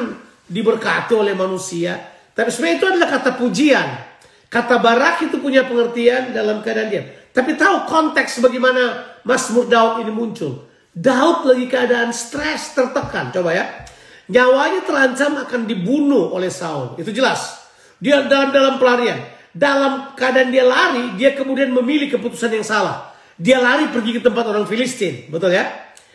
diberkati 0.47 1.19
oleh 1.19 1.35
manusia? 1.35 1.99
Tapi 2.33 2.49
sebenarnya 2.49 2.77
itu 2.79 2.87
adalah 2.89 3.09
kata 3.11 3.31
pujian. 3.37 3.89
Kata 4.47 4.79
barak 4.79 5.27
itu 5.27 5.37
punya 5.43 5.67
pengertian 5.67 6.31
dalam 6.31 6.63
keadaan 6.63 6.89
diam. 6.89 7.07
Tapi 7.33 7.57
tahu 7.57 7.89
konteks 7.89 8.45
bagaimana 8.45 9.17
Mazmur 9.25 9.69
Daud 9.69 10.05
ini 10.05 10.13
muncul. 10.13 10.69
Daud 10.93 11.49
lagi 11.49 11.65
keadaan 11.69 12.13
stres, 12.13 12.77
tertekan. 12.77 13.33
Coba 13.33 13.57
ya. 13.57 13.65
Nyawanya 14.29 14.85
terancam 14.85 15.41
akan 15.41 15.65
dibunuh 15.65 16.33
oleh 16.37 16.53
Saul. 16.53 17.01
Itu 17.01 17.11
jelas. 17.11 17.69
Dia 17.97 18.25
dalam 18.29 18.53
dalam 18.53 18.77
pelarian. 18.77 19.21
Dalam 19.53 20.17
keadaan 20.17 20.49
dia 20.53 20.65
lari, 20.65 21.17
dia 21.17 21.33
kemudian 21.37 21.73
memilih 21.73 22.13
keputusan 22.13 22.53
yang 22.53 22.65
salah. 22.65 23.13
Dia 23.37 23.61
lari 23.61 23.89
pergi 23.89 24.17
ke 24.17 24.21
tempat 24.21 24.45
orang 24.49 24.69
Filistin. 24.69 25.29
Betul 25.33 25.57
ya? 25.57 25.69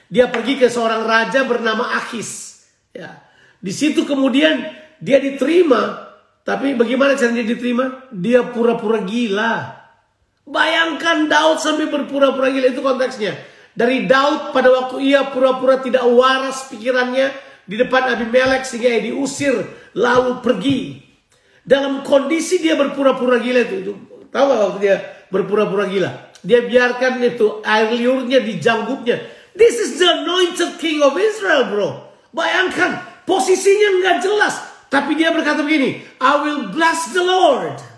Dia 0.09 0.29
pergi 0.29 0.57
ke 0.57 0.69
seorang 0.69 1.05
raja 1.05 1.45
bernama 1.45 1.97
Akis. 1.97 2.61
Ya. 2.93 3.21
Di 3.57 3.73
situ 3.73 4.05
kemudian 4.05 4.61
dia 5.01 5.21
diterima 5.21 6.07
tapi 6.47 6.79
bagaimana 6.79 7.19
caranya 7.19 7.43
diterima? 7.43 8.07
Dia 8.07 8.39
pura-pura 8.55 9.03
gila. 9.03 9.76
Bayangkan 10.47 11.27
Daud 11.27 11.59
sampai 11.59 11.91
berpura-pura 11.91 12.47
gila 12.47 12.71
itu 12.71 12.79
konteksnya. 12.79 13.35
Dari 13.75 14.07
Daud 14.07 14.55
pada 14.55 14.71
waktu 14.71 15.03
ia 15.03 15.27
pura-pura 15.27 15.83
tidak 15.83 16.07
waras 16.07 16.71
pikirannya 16.71 17.29
di 17.67 17.75
depan 17.75 18.15
Abimelek 18.15 18.63
sehingga 18.63 18.95
ia 18.95 19.01
diusir 19.11 19.53
lalu 19.91 20.39
pergi. 20.39 21.03
Dalam 21.67 21.99
kondisi 22.07 22.63
dia 22.63 22.79
berpura-pura 22.79 23.43
gila 23.43 23.67
itu, 23.67 23.75
itu 23.83 23.93
tahu 24.31 24.43
gak 24.47 24.59
waktu 24.71 24.79
dia 24.79 24.95
berpura-pura 25.27 25.83
gila? 25.91 26.11
Dia 26.39 26.63
biarkan 26.63 27.19
itu 27.19 27.59
air 27.67 27.91
liurnya 27.91 28.39
di 28.39 28.55
janggutnya. 28.55 29.19
This 29.51 29.75
is 29.83 29.99
the 29.99 30.07
anointed 30.23 30.79
king 30.79 31.03
of 31.03 31.19
Israel, 31.19 31.67
bro. 31.67 31.89
Bayangkan 32.31 33.03
posisinya 33.27 33.99
nggak 33.99 34.17
jelas. 34.23 34.55
Tapi 34.87 35.19
dia 35.19 35.35
berkata 35.35 35.59
begini, 35.59 35.99
I 36.23 36.33
will 36.39 36.71
bless 36.71 37.11
the 37.11 37.19
Lord. 37.19 37.96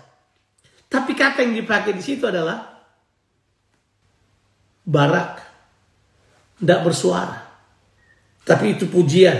Tapi 0.90 1.14
kata 1.14 1.46
yang 1.46 1.54
dipakai 1.54 1.94
di 1.94 2.02
situ 2.02 2.26
adalah 2.26 2.82
barak. 4.82 5.38
Tidak 6.58 6.80
bersuara. 6.82 7.40
Tapi 8.42 8.74
itu 8.74 8.90
pujian 8.90 9.38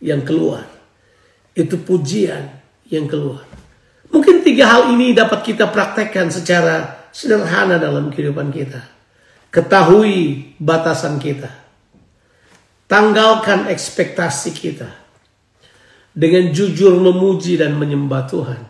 yang 0.00 0.24
keluar. 0.24 0.64
Itu 1.52 1.76
pujian 1.84 2.48
yang 2.88 3.04
keluar. 3.04 3.44
Mungkin 4.10 4.40
tiga 4.42 4.66
hal 4.66 4.96
ini 4.96 5.12
dapat 5.12 5.44
kita 5.44 5.68
praktekkan 5.68 6.32
secara 6.32 7.06
sederhana 7.12 7.76
dalam 7.76 8.08
kehidupan 8.10 8.50
kita. 8.50 8.80
Ketahui 9.52 10.50
batasan 10.58 11.20
kita. 11.20 11.52
Tanggalkan 12.90 13.70
ekspektasi 13.70 14.50
kita 14.50 14.90
dengan 16.10 16.50
jujur 16.50 16.98
memuji 16.98 17.54
dan 17.54 17.78
menyembah 17.78 18.26
Tuhan. 18.26 18.60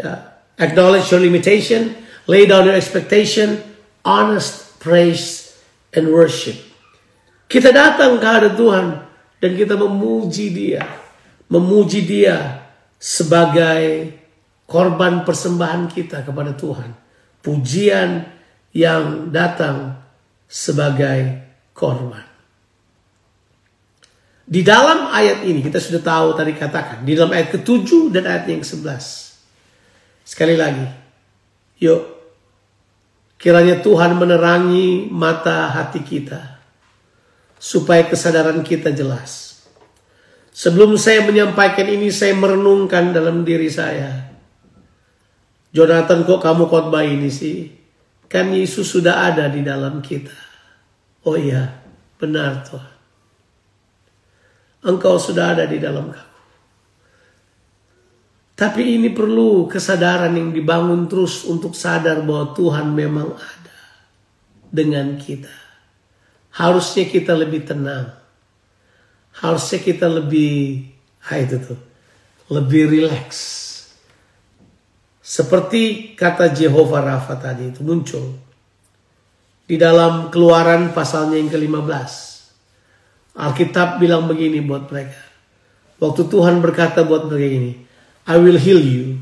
Ya. 0.00 0.31
Acknowledge 0.60 1.08
your 1.08 1.20
limitation, 1.20 1.96
lay 2.28 2.44
down 2.44 2.68
your 2.68 2.76
expectation, 2.76 3.62
honest 4.04 4.78
praise 4.82 5.56
and 5.94 6.10
worship. 6.10 6.58
Kita 7.48 7.72
datang 7.72 8.16
ke 8.20 8.26
hadapan 8.26 8.56
Tuhan 8.56 8.86
dan 9.38 9.50
kita 9.56 9.74
memuji 9.76 10.52
Dia, 10.52 10.84
memuji 11.48 12.04
Dia 12.04 12.68
sebagai 12.96 14.12
korban 14.68 15.26
persembahan 15.26 15.90
kita 15.90 16.24
kepada 16.24 16.56
Tuhan. 16.56 16.90
Pujian 17.42 18.22
yang 18.72 19.28
datang 19.34 19.98
sebagai 20.46 21.42
korban. 21.74 22.24
Di 24.46 24.60
dalam 24.60 25.08
ayat 25.08 25.48
ini 25.48 25.64
kita 25.64 25.80
sudah 25.80 26.02
tahu 26.04 26.36
tadi 26.36 26.52
katakan. 26.52 27.02
Di 27.08 27.16
dalam 27.16 27.32
ayat 27.32 27.56
ke-7 27.56 28.12
dan 28.12 28.28
ayat 28.28 28.44
yang 28.52 28.60
ke-11. 28.60 29.31
Sekali 30.32 30.56
lagi. 30.56 30.88
Yuk. 31.84 32.00
Kiranya 33.36 33.84
Tuhan 33.84 34.16
menerangi 34.16 35.12
mata 35.12 35.68
hati 35.68 36.00
kita. 36.00 36.56
Supaya 37.60 38.08
kesadaran 38.08 38.64
kita 38.64 38.96
jelas. 38.96 39.60
Sebelum 40.56 40.96
saya 40.96 41.20
menyampaikan 41.28 41.84
ini 41.84 42.08
saya 42.08 42.32
merenungkan 42.32 43.12
dalam 43.12 43.44
diri 43.44 43.68
saya. 43.68 44.32
Jonathan 45.68 46.24
kok 46.24 46.40
kamu 46.40 46.64
khotbah 46.64 47.04
ini 47.04 47.28
sih? 47.28 47.68
Kan 48.24 48.56
Yesus 48.56 48.88
sudah 48.88 49.28
ada 49.28 49.52
di 49.52 49.60
dalam 49.60 50.00
kita. 50.00 50.32
Oh 51.28 51.36
iya, 51.36 51.76
benar 52.16 52.64
Tuhan. 52.64 52.94
Engkau 54.88 55.20
sudah 55.20 55.52
ada 55.52 55.68
di 55.68 55.76
dalam 55.76 56.08
kamu. 56.08 56.31
Tapi 58.52 59.00
ini 59.00 59.08
perlu 59.08 59.64
kesadaran 59.64 60.36
yang 60.36 60.52
dibangun 60.52 61.08
terus 61.08 61.48
untuk 61.48 61.72
sadar 61.72 62.20
bahwa 62.20 62.52
Tuhan 62.52 62.92
memang 62.92 63.32
ada 63.32 63.76
dengan 64.68 65.16
kita. 65.16 65.50
Harusnya 66.52 67.08
kita 67.08 67.32
lebih 67.32 67.64
tenang. 67.64 68.12
Harusnya 69.32 69.80
kita 69.80 70.04
lebih, 70.04 70.84
ah 71.24 71.40
itu 71.40 71.56
tuh, 71.64 71.80
lebih 72.52 72.92
rileks. 72.92 73.40
Seperti 75.24 76.12
kata 76.12 76.52
Jehovah 76.52 77.00
Rafa 77.00 77.40
tadi 77.40 77.72
itu 77.72 77.80
muncul. 77.80 78.36
Di 79.64 79.80
dalam 79.80 80.28
keluaran 80.28 80.92
pasalnya 80.92 81.40
yang 81.40 81.48
ke-15. 81.48 82.12
Alkitab 83.32 83.96
bilang 83.96 84.28
begini 84.28 84.60
buat 84.60 84.92
mereka. 84.92 85.16
Waktu 85.96 86.28
Tuhan 86.28 86.60
berkata 86.60 87.00
buat 87.08 87.32
mereka 87.32 87.48
ini, 87.48 87.72
I 88.26 88.38
will 88.38 88.58
heal 88.58 88.78
you. 88.78 89.18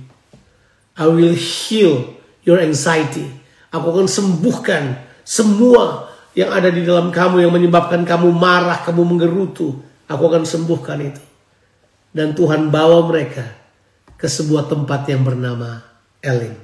I 0.96 1.08
will 1.08 1.32
heal 1.32 2.20
your 2.44 2.60
anxiety. 2.60 3.24
Aku 3.72 3.94
akan 3.94 4.10
sembuhkan 4.10 5.00
semua 5.24 6.10
yang 6.34 6.50
ada 6.50 6.68
di 6.68 6.82
dalam 6.82 7.08
kamu 7.08 7.46
yang 7.46 7.52
menyebabkan 7.54 8.02
kamu 8.04 8.34
marah, 8.34 8.82
kamu 8.84 9.02
menggerutu. 9.06 9.78
Aku 10.10 10.22
akan 10.26 10.42
sembuhkan 10.42 10.98
itu. 11.00 11.22
Dan 12.10 12.34
Tuhan 12.34 12.68
bawa 12.68 13.06
mereka 13.06 13.46
ke 14.18 14.26
sebuah 14.26 14.66
tempat 14.66 15.06
yang 15.06 15.22
bernama 15.22 15.80
Elim. 16.18 16.58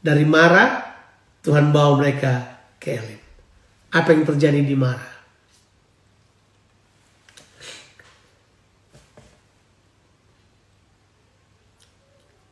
Dari 0.00 0.24
marah, 0.24 0.96
Tuhan 1.42 1.74
bawa 1.74 1.98
mereka 1.98 2.62
ke 2.78 2.96
Elim. 2.96 3.20
Apa 3.90 4.14
yang 4.14 4.22
terjadi 4.22 4.62
di 4.62 4.78
marah? 4.78 5.09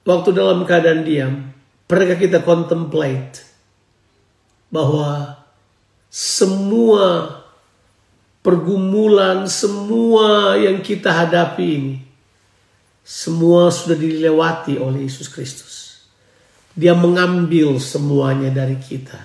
Waktu 0.09 0.33
dalam 0.33 0.65
keadaan 0.65 1.05
diam, 1.05 1.53
pernahkah 1.85 2.17
kita 2.17 2.41
contemplate 2.41 3.45
bahwa 4.73 5.37
semua 6.09 7.37
pergumulan, 8.41 9.45
semua 9.45 10.57
yang 10.57 10.81
kita 10.81 11.13
hadapi 11.13 11.67
ini, 11.69 11.97
semua 13.05 13.69
sudah 13.69 14.01
dilewati 14.01 14.81
oleh 14.81 15.05
Yesus 15.05 15.29
Kristus. 15.29 15.77
Dia 16.73 16.97
mengambil 16.97 17.77
semuanya 17.77 18.49
dari 18.49 18.81
kita. 18.81 19.21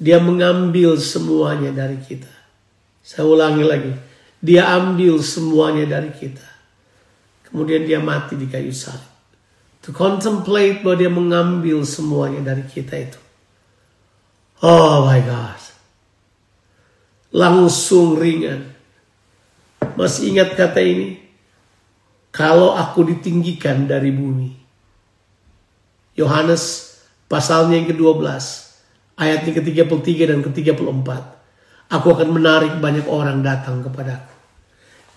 Dia 0.00 0.16
mengambil 0.16 0.96
semuanya 0.96 1.74
dari 1.74 2.00
kita. 2.00 2.30
Saya 3.04 3.28
ulangi 3.28 3.64
lagi. 3.66 3.92
Dia 4.42 4.70
ambil 4.80 5.18
semuanya 5.20 5.98
dari 5.98 6.14
kita. 6.14 6.46
Kemudian 7.50 7.84
dia 7.84 7.98
mati 7.98 8.38
di 8.38 8.46
kayu 8.46 8.70
salib 8.70 9.11
to 9.82 9.90
contemplate 9.90 10.80
bahwa 10.86 10.96
dia 10.96 11.10
mengambil 11.12 11.82
semuanya 11.82 12.54
dari 12.54 12.64
kita 12.64 12.94
itu. 12.96 13.20
Oh 14.62 15.04
my 15.04 15.20
God. 15.26 15.60
Langsung 17.34 18.16
ringan. 18.16 18.70
Masih 19.98 20.30
ingat 20.32 20.54
kata 20.54 20.78
ini? 20.78 21.22
kalau 22.32 22.72
aku 22.74 23.04
ditinggikan 23.06 23.84
dari 23.84 24.08
bumi. 24.10 24.50
Yohanes 26.16 26.96
pasalnya 27.28 27.76
yang 27.76 27.88
ke-12, 27.92 28.24
ayatnya 29.20 29.52
ke-33 29.60 30.08
dan 30.32 30.40
ke-34. 30.40 31.08
Aku 31.92 32.08
akan 32.16 32.28
menarik 32.32 32.80
banyak 32.80 33.04
orang 33.04 33.44
datang 33.44 33.84
kepadaku. 33.84 34.32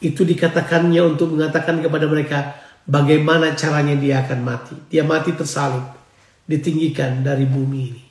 Itu 0.03 0.27
dikatakannya 0.27 1.15
untuk 1.15 1.31
mengatakan 1.31 1.79
kepada 1.79 2.03
mereka 2.03 2.51
bagaimana 2.85 3.57
caranya 3.57 3.97
dia 3.97 4.21
akan 4.23 4.39
mati. 4.45 4.75
Dia 4.89 5.01
mati 5.03 5.33
tersalib, 5.33 5.83
ditinggikan 6.45 7.25
dari 7.25 7.45
bumi 7.45 7.81
ini. 7.91 8.03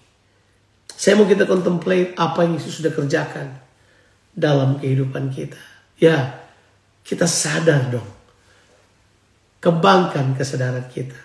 Saya 0.95 1.19
mau 1.19 1.27
kita 1.27 1.47
contemplate 1.47 2.15
apa 2.15 2.47
yang 2.47 2.55
Yesus 2.55 2.79
sudah 2.79 2.95
kerjakan 2.95 3.59
dalam 4.35 4.79
kehidupan 4.79 5.31
kita. 5.31 5.59
Ya, 5.99 6.43
kita 7.03 7.27
sadar 7.27 7.91
dong. 7.91 8.11
Kembangkan 9.59 10.37
kesadaran 10.39 10.87
kita. 10.93 11.19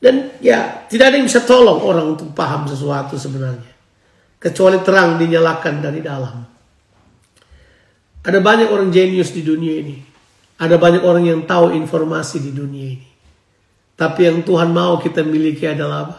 Dan 0.00 0.34
ya, 0.40 0.84
tidak 0.88 1.12
ada 1.12 1.16
yang 1.20 1.28
bisa 1.28 1.44
tolong 1.44 1.80
orang 1.80 2.16
untuk 2.16 2.32
paham 2.32 2.66
sesuatu 2.66 3.16
sebenarnya. 3.16 3.72
Kecuali 4.40 4.80
terang 4.84 5.16
dinyalakan 5.16 5.74
dari 5.80 6.00
dalam. 6.04 6.36
Ada 8.24 8.40
banyak 8.40 8.68
orang 8.72 8.88
jenius 8.92 9.32
di 9.32 9.44
dunia 9.44 9.80
ini. 9.80 10.13
Ada 10.54 10.78
banyak 10.78 11.02
orang 11.02 11.24
yang 11.26 11.40
tahu 11.44 11.74
informasi 11.74 12.38
di 12.38 12.50
dunia 12.54 12.88
ini. 12.94 13.08
Tapi 13.94 14.20
yang 14.26 14.42
Tuhan 14.42 14.70
mau 14.74 14.98
kita 14.98 15.22
miliki 15.22 15.66
adalah 15.66 16.06
apa? 16.06 16.18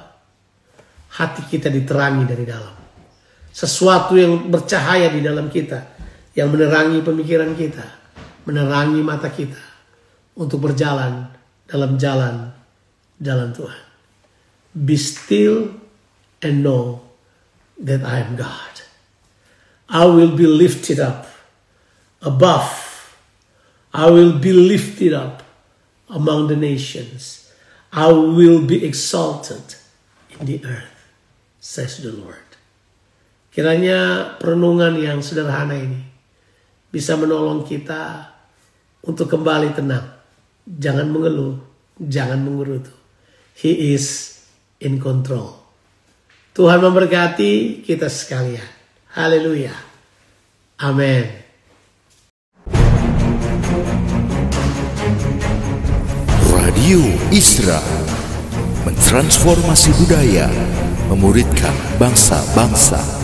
Hati 1.16 1.48
kita 1.48 1.72
diterangi 1.72 2.24
dari 2.28 2.44
dalam. 2.44 2.76
Sesuatu 3.56 4.20
yang 4.20 4.52
bercahaya 4.52 5.08
di 5.12 5.24
dalam 5.24 5.48
kita. 5.48 5.96
Yang 6.36 6.50
menerangi 6.52 7.00
pemikiran 7.00 7.56
kita. 7.56 7.86
Menerangi 8.44 9.00
mata 9.00 9.32
kita. 9.32 9.60
Untuk 10.36 10.60
berjalan 10.68 11.32
dalam 11.68 11.96
jalan 11.96 12.52
jalan 13.20 13.56
Tuhan. 13.56 13.84
Be 14.76 15.00
still 15.00 15.72
and 16.44 16.64
know 16.64 17.08
that 17.80 18.04
I 18.04 18.20
am 18.20 18.36
God. 18.36 18.84
I 19.88 20.06
will 20.06 20.36
be 20.36 20.48
lifted 20.48 21.00
up 21.00 21.28
above. 22.20 22.85
I 23.96 24.12
will 24.12 24.36
be 24.36 24.52
lifted 24.52 25.16
up 25.16 25.40
among 26.12 26.52
the 26.52 26.60
nations. 26.60 27.48
I 27.96 28.12
will 28.12 28.60
be 28.60 28.84
exalted 28.84 29.80
in 30.36 30.52
the 30.52 30.60
earth, 30.68 31.00
says 31.64 32.04
the 32.04 32.12
Lord. 32.12 32.44
Kiranya 33.56 34.36
perenungan 34.36 35.00
yang 35.00 35.24
sederhana 35.24 35.80
ini 35.80 36.04
bisa 36.92 37.16
menolong 37.16 37.64
kita 37.64 38.36
untuk 39.08 39.32
kembali 39.32 39.72
tenang. 39.72 40.12
Jangan 40.68 41.08
mengeluh, 41.08 41.56
jangan 41.96 42.44
mengerutu. 42.44 42.92
He 43.56 43.96
is 43.96 44.36
in 44.84 45.00
control. 45.00 45.56
Tuhan 46.52 46.84
memberkati 46.84 47.80
kita 47.88 48.12
sekalian. 48.12 48.68
Haleluya. 49.16 49.72
Amin. 50.84 51.45
Radio 56.86 57.02
Isra 57.34 57.82
mentransformasi 58.86 59.90
budaya, 59.98 60.46
memuridkan 61.10 61.74
bangsa-bangsa. 61.98 63.15